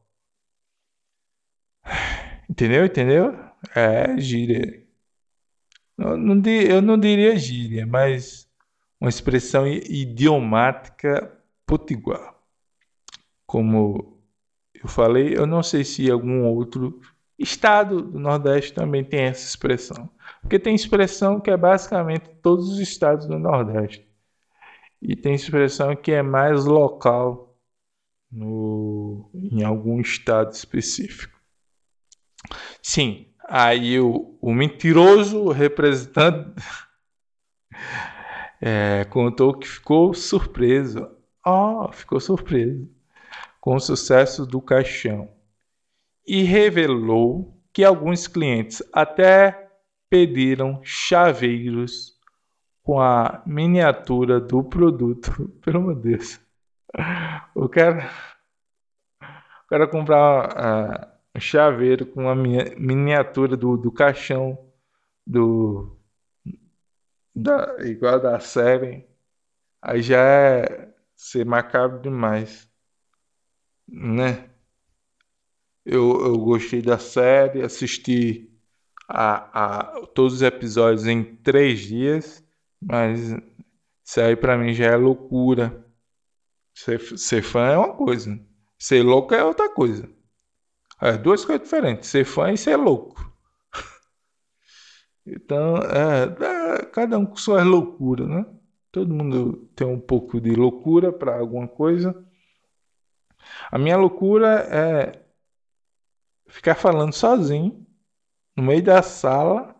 Entendeu? 2.49 2.85
Entendeu? 2.85 3.39
É 3.75 4.19
gíria. 4.19 4.82
Eu 6.03 6.17
não, 6.17 6.43
eu 6.45 6.83
não 6.83 6.99
diria 6.99 7.37
gíria, 7.37 7.87
mas 7.87 8.49
uma 9.01 9.09
expressão 9.09 9.67
idiomática 9.67 11.33
potiguar. 11.67 12.35
Como 13.47 14.21
eu 14.75 14.89
falei, 14.89 15.37
eu 15.37 15.47
não 15.47 15.63
sei 15.63 15.85
se 15.85 16.11
algum 16.11 16.45
outro 16.45 17.01
estado 17.39 18.03
do 18.03 18.19
Nordeste 18.19 18.73
também 18.73 19.05
tem 19.05 19.21
essa 19.21 19.47
expressão. 19.47 20.11
Porque 20.41 20.59
tem 20.59 20.75
expressão 20.75 21.41
que 21.41 21.51
é 21.51 21.57
basicamente 21.57 22.29
todos 22.43 22.69
os 22.69 22.79
estados 22.79 23.27
do 23.27 23.39
Nordeste. 23.39 24.07
E 25.01 25.17
tem 25.17 25.35
expressão 25.35 25.97
que 25.97 26.13
é 26.13 26.23
mais 26.23 26.65
local 26.65 27.57
no, 28.31 29.29
em 29.35 29.63
algum 29.65 30.01
estado 30.01 30.53
específico. 30.53 31.39
Sim, 32.81 33.32
aí 33.55 34.01
o, 34.01 34.35
o 34.41 34.55
mentiroso 34.55 35.51
representante 35.51 36.55
é, 38.59 39.05
contou 39.11 39.53
que 39.53 39.69
ficou 39.69 40.15
surpreso. 40.15 41.07
Oh, 41.47 41.93
ficou 41.93 42.19
surpreso 42.19 42.89
com 43.61 43.75
o 43.75 43.81
sucesso 43.81 44.47
do 44.47 44.59
caixão 44.59 45.29
e 46.27 46.43
revelou 46.43 47.55
que 47.75 47.85
alguns 47.85 48.27
clientes 48.27 48.83
até 48.91 49.71
pediram 50.09 50.81
chaveiros 50.83 52.19
com 52.83 53.01
a 53.01 53.43
miniatura 53.45 54.41
do 54.41 54.65
produto. 54.65 55.31
Pelo 55.63 55.79
amor 55.79 55.97
de 55.97 56.17
Deus. 56.17 56.41
O 57.55 57.69
cara, 57.69 58.11
o 59.21 59.69
cara 59.69 59.87
comprar 59.87 60.49
uh, 60.49 61.12
um 61.35 61.41
chaveiro 61.41 62.07
com 62.07 62.29
a 62.29 62.35
miniatura 62.35 63.57
do, 63.57 63.77
do 63.77 63.91
caixão 63.91 64.59
do 65.27 65.97
da, 67.35 67.77
igual 67.87 68.21
da 68.21 68.39
série, 68.41 69.07
aí 69.81 70.03
já 70.03 70.19
é 70.23 70.95
ser 71.17 71.47
macabro 71.47 72.01
demais, 72.03 72.69
né? 73.89 74.51
Eu, 75.85 76.21
eu 76.25 76.39
gostei 76.39 76.81
da 76.83 76.99
série, 76.99 77.63
assisti 77.63 78.51
a, 79.09 80.03
a, 80.03 80.07
todos 80.09 80.35
os 80.35 80.43
episódios 80.43 81.07
em 81.07 81.25
três 81.37 81.81
dias, 81.81 82.45
mas 82.81 83.35
isso 84.05 84.21
aí 84.21 84.37
pra 84.37 84.57
mim 84.57 84.75
já 84.75 84.87
é 84.87 84.97
loucura. 84.97 85.85
Ser, 86.75 87.01
ser 87.19 87.43
fã 87.43 87.69
é 87.69 87.79
uma 87.79 87.95
coisa, 87.95 88.39
ser 88.79 89.03
louco 89.03 89.35
é 89.35 89.45
outra 89.45 89.69
coisa. 89.69 90.09
É 91.03 91.17
duas 91.19 91.45
coisas 91.45 91.65
diferentes, 91.65 92.09
ser 92.09 92.25
fã 92.25 92.53
e 92.53 92.57
ser 92.57 92.77
louco. 92.77 93.33
Então, 95.27 95.77
é, 95.79 96.81
é, 96.81 96.85
cada 96.87 97.19
um 97.19 97.27
com 97.27 97.37
suas 97.37 97.65
loucuras, 97.65 98.29
né? 98.29 98.47
Todo 98.91 99.13
mundo 99.13 99.69
tem 99.75 99.87
um 99.87 99.99
pouco 100.01 100.41
de 100.41 100.55
loucura 100.55 101.13
para 101.13 101.39
alguma 101.39 101.67
coisa. 101.67 102.15
A 103.71 103.79
minha 103.79 103.97
loucura 103.97 104.67
é 104.71 105.25
ficar 106.47 106.75
falando 106.77 107.13
sozinho 107.13 107.85
no 108.57 108.63
meio 108.63 108.83
da 108.83 109.03
sala 109.03 109.75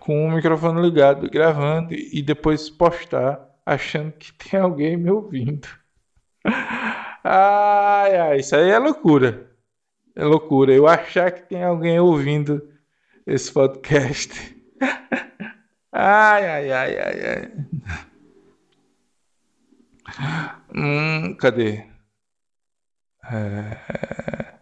com 0.00 0.26
o 0.26 0.32
microfone 0.32 0.80
ligado, 0.82 1.28
gravando 1.30 1.94
e 1.94 2.22
depois 2.22 2.68
postar 2.70 3.48
achando 3.64 4.12
que 4.12 4.32
tem 4.34 4.60
alguém 4.60 4.96
me 4.96 5.10
ouvindo. 5.10 5.66
Ai, 7.24 8.16
ai, 8.16 8.36
isso 8.40 8.54
aí 8.54 8.70
é 8.70 8.78
loucura. 8.78 9.50
É 10.14 10.24
loucura. 10.24 10.72
Eu 10.74 10.86
achar 10.86 11.32
que 11.32 11.42
tem 11.42 11.62
alguém 11.64 11.98
ouvindo 11.98 12.62
esse 13.26 13.52
podcast. 13.52 14.32
Ai, 15.96 16.44
ai, 16.44 16.72
ai, 16.72 16.98
ai, 16.98 17.20
ai. 17.26 17.52
Hum, 20.74 21.36
cadê? 21.36 21.86
É... 23.30 24.58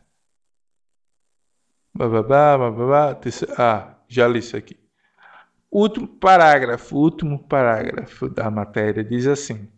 Bababá, 1.94 2.58
bababá. 2.58 3.20
Ah, 3.58 3.96
já 4.08 4.28
li 4.28 4.40
isso 4.40 4.56
aqui. 4.56 4.76
Último 5.70 6.06
parágrafo, 6.06 6.96
último 6.96 7.38
parágrafo 7.48 8.28
da 8.28 8.50
matéria 8.50 9.02
diz 9.02 9.26
assim. 9.26 9.70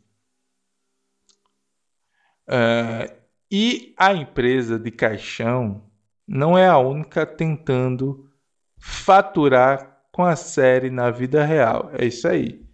Uh, 2.48 3.12
e 3.50 3.94
a 3.96 4.12
empresa 4.12 4.78
de 4.78 4.90
caixão 4.90 5.82
não 6.26 6.56
é 6.56 6.66
a 6.66 6.78
única 6.78 7.26
tentando 7.26 8.30
faturar 8.78 10.00
com 10.10 10.24
a 10.24 10.36
série 10.36 10.90
na 10.90 11.10
vida 11.10 11.44
real. 11.44 11.90
É 11.92 12.04
isso 12.04 12.26
aí. 12.28 12.64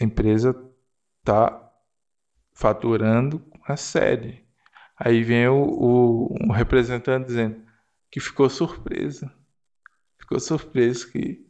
A 0.00 0.04
empresa 0.04 0.54
tá 1.24 1.70
faturando 2.52 3.38
com 3.38 3.72
a 3.72 3.76
série. 3.76 4.46
Aí 4.96 5.22
vem 5.22 5.46
o, 5.48 5.56
o 5.56 6.36
um 6.40 6.52
representante 6.52 7.26
dizendo 7.26 7.62
que 8.10 8.20
ficou 8.20 8.48
surpresa. 8.50 9.32
Ficou 10.18 10.40
surpreso 10.40 11.10
que, 11.10 11.46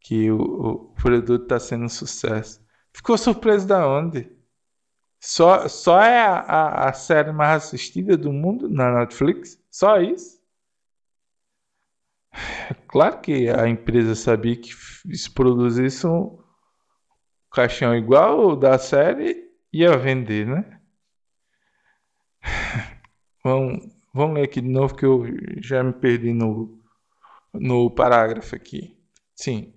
que 0.00 0.30
o, 0.30 0.40
o 0.40 0.94
produto 0.94 1.42
está 1.42 1.58
sendo 1.58 1.84
um 1.84 1.88
sucesso. 1.88 2.64
Ficou 2.92 3.18
surpreso 3.18 3.66
da 3.66 3.86
onde? 3.86 4.35
Só, 5.26 5.66
só 5.66 6.00
é 6.00 6.20
a, 6.20 6.38
a, 6.38 6.88
a 6.88 6.92
série 6.92 7.32
mais 7.32 7.64
assistida 7.64 8.16
do 8.16 8.32
mundo 8.32 8.68
na 8.68 9.00
Netflix? 9.00 9.60
Só 9.68 10.00
isso? 10.00 10.40
Claro 12.86 13.20
que 13.20 13.48
a 13.48 13.68
empresa 13.68 14.14
sabia 14.14 14.56
que 14.56 14.70
se 15.16 15.28
produzisse 15.30 16.06
um 16.06 16.38
caixão 17.52 17.92
igual 17.96 18.50
o 18.50 18.56
da 18.56 18.78
série, 18.78 19.50
ia 19.72 19.96
vender, 19.98 20.46
né? 20.46 20.80
Vamos, 23.42 23.84
vamos 24.12 24.34
ler 24.36 24.44
aqui 24.44 24.60
de 24.60 24.68
novo 24.68 24.94
que 24.94 25.04
eu 25.06 25.24
já 25.62 25.82
me 25.82 25.92
perdi 25.92 26.32
no, 26.32 26.80
no 27.54 27.90
parágrafo 27.90 28.56
aqui. 28.56 28.96
Sim. 29.34 29.74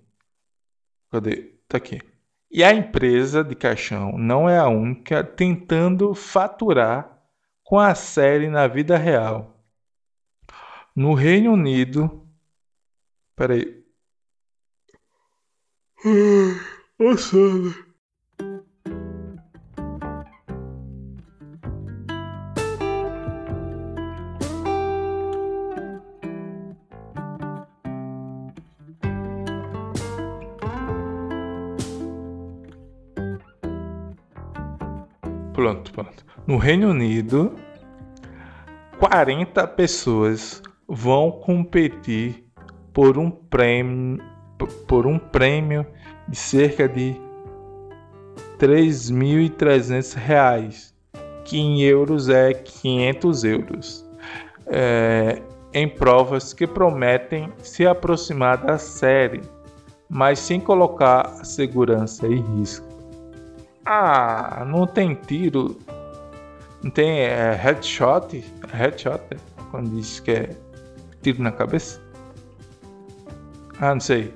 Cadê? 1.10 1.58
Tá 1.68 1.76
aqui. 1.78 2.09
E 2.50 2.64
a 2.64 2.72
empresa 2.72 3.44
de 3.44 3.54
caixão 3.54 4.18
não 4.18 4.48
é 4.48 4.58
a 4.58 4.68
única 4.68 5.22
tentando 5.22 6.14
faturar 6.14 7.18
com 7.62 7.78
a 7.78 7.94
série 7.94 8.48
na 8.48 8.66
vida 8.66 8.96
real. 8.96 9.56
No 10.94 11.14
Reino 11.14 11.52
Unido, 11.52 12.20
Peraí. 13.40 13.82
Ô, 16.98 17.16
Sandra. 17.16 17.89
Pronto, 35.60 35.92
pronto. 35.92 36.24
No 36.46 36.56
Reino 36.56 36.88
Unido, 36.88 37.54
40 38.98 39.66
pessoas 39.68 40.62
vão 40.88 41.30
competir 41.30 42.46
por 42.94 43.18
um 43.18 43.30
prêmio 43.30 44.18
por 44.86 45.06
um 45.06 45.18
prêmio 45.18 45.86
de 46.28 46.36
cerca 46.36 46.86
de 46.86 47.14
3.300 48.58 50.14
reais, 50.14 50.94
que 51.44 51.58
em 51.58 51.80
euros 51.80 52.28
é 52.28 52.52
500 52.52 53.44
euros, 53.44 54.10
é, 54.66 55.40
em 55.72 55.88
provas 55.88 56.52
que 56.52 56.66
prometem 56.66 57.50
se 57.62 57.86
aproximar 57.86 58.58
da 58.58 58.76
série, 58.76 59.40
mas 60.08 60.38
sem 60.38 60.60
colocar 60.60 61.42
segurança 61.44 62.26
em 62.26 62.42
risco. 62.58 62.89
Ah, 63.92 64.64
não 64.64 64.86
tem 64.86 65.16
tiro, 65.16 65.76
não 66.80 66.92
tem 66.92 67.22
é, 67.22 67.54
headshot, 67.54 68.44
headshot, 68.72 69.20
é, 69.32 69.36
quando 69.72 69.90
diz 69.90 70.20
que 70.20 70.30
é 70.30 70.56
tiro 71.22 71.42
na 71.42 71.50
cabeça? 71.50 72.00
Ah, 73.80 73.92
não 73.92 74.00
sei. 74.00 74.32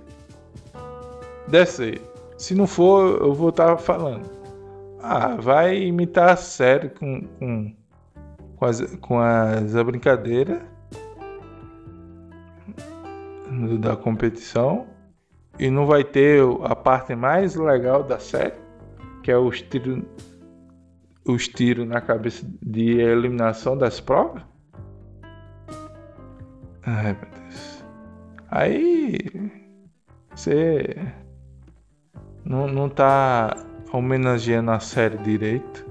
Deve 1.46 1.70
ser. 1.70 2.02
Se 2.36 2.52
não 2.52 2.66
for, 2.66 3.20
eu 3.20 3.32
vou 3.32 3.50
estar 3.50 3.76
falando. 3.76 4.28
Ah, 5.00 5.36
vai 5.36 5.80
imitar 5.84 6.30
a 6.30 6.36
série 6.36 6.88
com, 6.88 7.20
com, 7.38 7.76
com, 8.56 8.64
as, 8.64 8.80
com 8.96 9.20
as 9.20 9.76
a 9.76 9.84
brincadeira 9.84 10.62
da 13.78 13.94
competição 13.94 14.84
e 15.60 15.70
não 15.70 15.86
vai 15.86 16.02
ter 16.02 16.42
a 16.64 16.74
parte 16.74 17.14
mais 17.14 17.54
legal 17.54 18.02
da 18.02 18.18
série, 18.18 18.63
que 19.24 19.32
é 19.32 19.38
os 19.38 19.62
tiros 19.62 20.04
os 21.26 21.48
tiros 21.48 21.88
na 21.88 22.02
cabeça 22.02 22.46
de 22.62 23.00
eliminação 23.00 23.76
das 23.76 23.98
provas. 23.98 24.42
Ai, 26.82 27.14
meu 27.14 27.30
Deus. 27.32 27.82
Aí 28.50 29.18
você 30.28 30.94
não, 32.44 32.66
não 32.66 32.90
tá 32.90 33.56
homenageando 33.90 34.70
a 34.70 34.78
série 34.78 35.16
direito. 35.16 35.86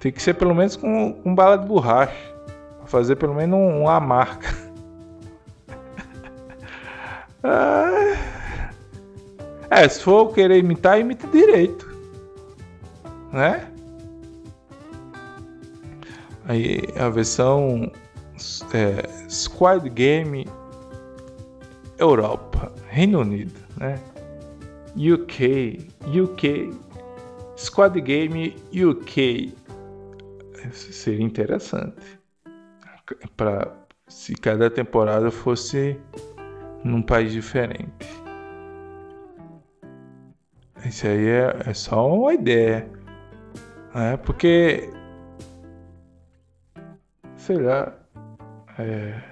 Tem 0.00 0.10
que 0.10 0.20
ser 0.20 0.34
pelo 0.34 0.52
menos 0.52 0.74
com, 0.74 1.12
com 1.22 1.32
bala 1.32 1.56
de 1.56 1.68
borracha. 1.68 2.34
Fazer 2.86 3.14
pelo 3.14 3.34
menos 3.34 3.56
um, 3.56 3.82
uma 3.82 4.00
marca. 4.00 4.48
é, 9.80 9.88
se 9.88 10.02
for 10.02 10.32
querer 10.34 10.58
imitar, 10.58 11.00
imita 11.00 11.26
direito. 11.28 11.88
Né? 13.32 13.66
Aí 16.44 16.82
a 16.98 17.08
versão 17.08 17.90
é, 18.74 19.08
Squad 19.30 19.88
Game 19.88 20.46
Europa, 21.98 22.72
Reino 22.88 23.20
Unido, 23.20 23.58
né? 23.76 23.98
UK, 24.96 25.88
UK, 26.06 26.70
Squad 27.56 28.00
Game 28.00 28.56
UK. 28.74 29.54
Seria 30.72 31.24
interessante. 31.24 32.20
Para 33.36 33.72
se 34.08 34.34
cada 34.34 34.68
temporada 34.68 35.30
fosse 35.30 35.98
num 36.84 37.00
país 37.00 37.32
diferente. 37.32 38.19
Isso 40.90 41.06
aí 41.06 41.28
é, 41.28 41.56
é 41.66 41.72
só 41.72 42.12
uma 42.12 42.34
ideia. 42.34 42.90
Né? 43.94 44.16
Porque. 44.16 44.90
Sei 47.36 47.58
lá. 47.58 47.94
É, 48.76 49.22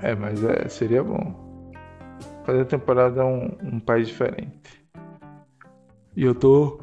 é 0.00 0.14
mas 0.14 0.42
é, 0.42 0.66
seria 0.70 1.04
bom 1.04 1.70
fazer 2.46 2.62
a 2.62 2.64
temporada 2.64 3.22
um, 3.26 3.44
um 3.62 3.78
país 3.78 4.08
diferente. 4.08 4.82
E 6.16 6.24
eu 6.24 6.34
tô 6.34 6.80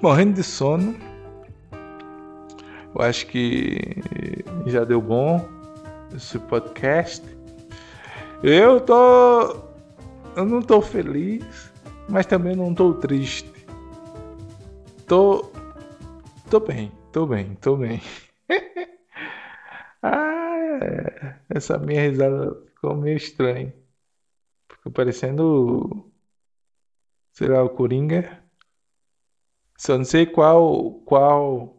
morrendo 0.00 0.32
de 0.32 0.44
sono. 0.44 0.96
Eu 2.94 3.02
acho 3.02 3.26
que 3.26 4.00
já 4.64 4.82
deu 4.84 5.02
bom 5.02 5.46
esse 6.16 6.38
podcast. 6.38 7.37
Eu 8.42 8.80
tô. 8.80 9.68
Eu 10.36 10.44
não 10.46 10.62
tô 10.62 10.80
feliz, 10.80 11.72
mas 12.08 12.24
também 12.24 12.54
não 12.54 12.72
tô 12.72 12.94
triste. 12.94 13.52
Tô. 15.08 15.50
Tô 16.48 16.60
bem, 16.60 16.92
tô 17.12 17.26
bem, 17.26 17.56
tô 17.56 17.76
bem. 17.76 18.00
É, 20.02 21.36
essa 21.50 21.78
minha 21.78 22.02
risada 22.02 22.54
ficou 22.66 22.94
meio 22.96 23.16
estranha. 23.16 23.74
Ficou 24.70 24.92
parecendo. 24.92 26.12
Sei 27.32 27.48
lá, 27.48 27.62
o 27.64 27.70
Coringa. 27.70 28.40
Só 29.76 29.98
não 29.98 30.04
sei 30.04 30.26
qual. 30.26 30.94
Qual. 31.04 31.76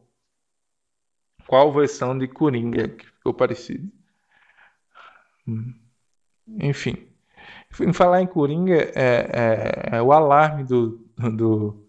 Qual 1.47 1.71
versão 1.71 2.17
de 2.17 2.27
Coringa 2.27 2.89
que 2.89 3.05
ficou 3.05 3.33
parecido. 3.33 3.89
Hum. 5.47 5.88
Enfim. 6.59 7.07
Falar 7.93 8.21
em 8.21 8.27
Coringa, 8.27 8.75
é, 8.95 9.91
é, 9.93 9.97
é 9.97 10.01
o 10.01 10.11
alarme 10.11 10.63
do, 10.63 11.05
do, 11.17 11.85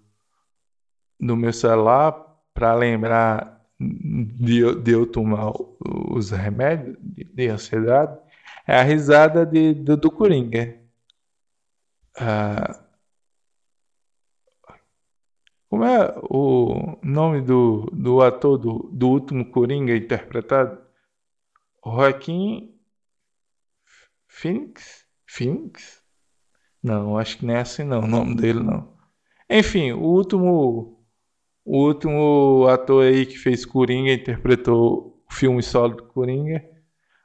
do 1.18 1.36
meu 1.36 1.52
celular 1.52 2.12
para 2.52 2.74
lembrar 2.74 3.61
de, 3.78 4.74
de 4.82 4.90
eu 4.90 5.06
tomar 5.06 5.52
os 5.80 6.30
remédios 6.30 6.96
de, 7.00 7.24
de 7.24 7.48
ansiedade 7.48 8.18
é 8.66 8.76
a 8.76 8.82
risada 8.82 9.46
de, 9.46 9.74
do, 9.74 9.96
do 9.96 10.11
Coringa. 10.11 10.78
Ah, 12.18 12.84
como 15.68 15.84
é 15.84 16.14
o 16.28 16.98
nome 17.02 17.40
do, 17.40 17.86
do 17.92 18.20
ator 18.20 18.58
do, 18.58 18.90
do 18.92 19.08
último 19.08 19.50
Coringa 19.50 19.96
interpretado? 19.96 20.78
Joaquim 21.84 22.70
Phoenix? 24.41 25.05
Phoenix? 25.26 26.03
Não, 26.82 27.18
acho 27.18 27.36
que 27.36 27.45
não 27.45 27.55
é 27.55 27.61
assim 27.61 27.84
não, 27.84 28.01
o 28.01 28.07
nome 28.07 28.34
dele 28.36 28.61
não. 28.61 28.97
Enfim, 29.51 29.93
o 29.93 30.01
último 30.01 30.99
o 31.62 31.86
último 31.86 32.66
ator 32.68 33.05
aí 33.05 33.26
que 33.26 33.36
fez 33.36 33.66
Coringa 33.66 34.12
interpretou 34.14 35.22
o 35.30 35.34
filme 35.34 35.62
solo 35.62 35.97
do 35.97 36.05
Coringa. 36.05 36.64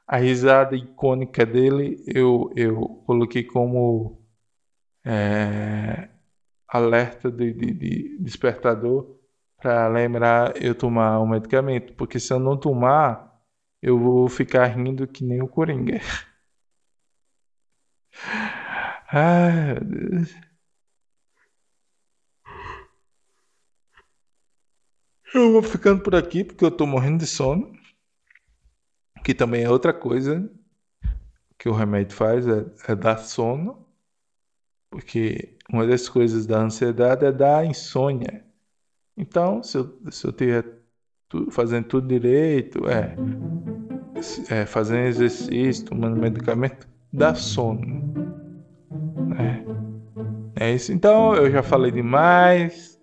A 0.06 0.18
risada 0.18 0.76
icônica 0.76 1.46
dele 1.46 2.04
eu, 2.06 2.52
eu 2.54 3.02
coloquei 3.06 3.44
como 3.44 4.22
é, 5.04 6.10
alerta 6.68 7.30
de, 7.30 7.50
de, 7.54 7.72
de 7.72 8.18
despertador 8.20 9.16
para 9.56 9.88
lembrar 9.88 10.62
eu 10.62 10.74
tomar 10.74 11.18
o 11.20 11.26
medicamento, 11.26 11.94
porque 11.94 12.20
se 12.20 12.30
eu 12.32 12.38
não 12.38 12.58
tomar, 12.58 13.40
eu 13.80 13.98
vou 13.98 14.28
ficar 14.28 14.66
rindo 14.66 15.06
que 15.08 15.24
nem 15.24 15.42
o 15.42 15.48
Coringa. 15.48 15.98
Ai, 19.12 19.74
meu 19.74 19.84
Deus. 19.84 20.34
Eu 25.34 25.52
vou 25.52 25.62
ficando 25.62 26.02
por 26.02 26.14
aqui 26.14 26.44
porque 26.44 26.64
eu 26.64 26.70
tô 26.70 26.86
morrendo 26.86 27.18
de 27.18 27.26
sono. 27.26 27.72
Que 29.24 29.34
também 29.34 29.64
é 29.64 29.70
outra 29.70 29.92
coisa 29.92 30.48
que 31.58 31.68
o 31.68 31.72
remédio 31.72 32.16
faz, 32.16 32.46
é, 32.46 32.64
é 32.88 32.94
dar 32.94 33.18
sono. 33.18 33.86
Porque 34.90 35.56
uma 35.70 35.86
das 35.86 36.08
coisas 36.08 36.46
da 36.46 36.60
ansiedade 36.60 37.24
é 37.24 37.32
dar 37.32 37.66
insônia. 37.66 38.44
Então, 39.16 39.62
se 39.62 39.78
eu, 39.78 39.98
se 40.10 40.26
eu 40.26 40.32
tiver 40.32 40.64
fazendo 41.50 41.88
tudo 41.88 42.06
direito, 42.06 42.88
é, 42.88 43.16
é 44.48 44.66
fazendo 44.66 45.06
exercício, 45.06 45.86
tomando 45.86 46.16
medicamento, 46.16 46.86
dá 47.12 47.34
sono. 47.34 48.05
É, 50.58 50.72
isso. 50.72 50.92
Então, 50.92 51.34
eu 51.34 51.50
já 51.50 51.62
falei 51.62 51.90
demais 51.90 52.96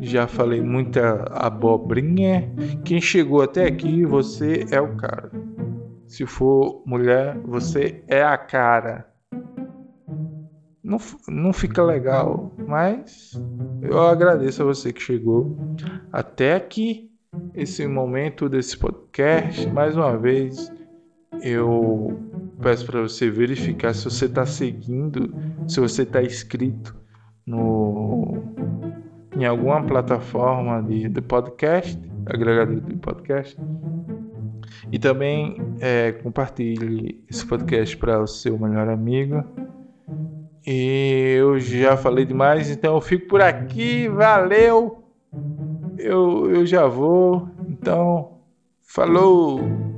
já 0.00 0.26
falei 0.26 0.60
muita 0.60 1.24
abobrinha. 1.32 2.52
Quem 2.84 3.00
chegou 3.00 3.42
até 3.42 3.66
aqui, 3.66 4.04
você 4.04 4.64
é 4.70 4.80
o 4.80 4.96
cara. 4.96 5.30
Se 6.06 6.24
for 6.24 6.82
mulher, 6.86 7.38
você 7.44 8.02
é 8.06 8.22
a 8.22 8.38
cara. 8.38 9.06
Não, 10.82 10.98
não 11.28 11.52
fica 11.52 11.82
legal, 11.82 12.54
mas 12.66 13.38
eu 13.82 14.00
agradeço 14.00 14.62
a 14.62 14.64
você 14.64 14.92
que 14.92 15.02
chegou 15.02 15.54
até 16.10 16.54
aqui, 16.54 17.10
esse 17.54 17.86
momento 17.86 18.48
desse 18.48 18.76
podcast. 18.78 19.66
Mais 19.66 19.96
uma 19.96 20.16
vez, 20.16 20.72
eu 21.42 22.20
peço 22.60 22.86
para 22.86 23.02
você 23.02 23.30
verificar 23.30 23.94
se 23.94 24.04
você 24.04 24.26
está 24.26 24.44
seguindo, 24.44 25.34
se 25.66 25.80
você 25.80 26.02
está 26.02 26.22
inscrito 26.22 26.94
no 27.46 28.42
em 29.36 29.44
alguma 29.44 29.82
plataforma 29.84 30.82
de, 30.82 31.08
de 31.08 31.20
podcast, 31.20 31.98
agregador 32.26 32.80
de 32.80 32.96
podcast. 32.96 33.56
E 34.90 34.98
também 34.98 35.60
é, 35.80 36.12
compartilhe 36.12 37.24
esse 37.30 37.46
podcast 37.46 37.96
para 37.96 38.20
o 38.20 38.26
seu 38.26 38.58
melhor 38.58 38.88
amigo. 38.88 39.44
E 40.66 41.36
eu 41.38 41.58
já 41.58 41.96
falei 41.96 42.24
demais, 42.24 42.70
então 42.70 42.94
eu 42.94 43.00
fico 43.00 43.28
por 43.28 43.40
aqui. 43.40 44.08
Valeu! 44.08 45.04
Eu, 45.96 46.50
eu 46.50 46.66
já 46.66 46.86
vou. 46.86 47.48
Então, 47.68 48.40
falou! 48.82 49.97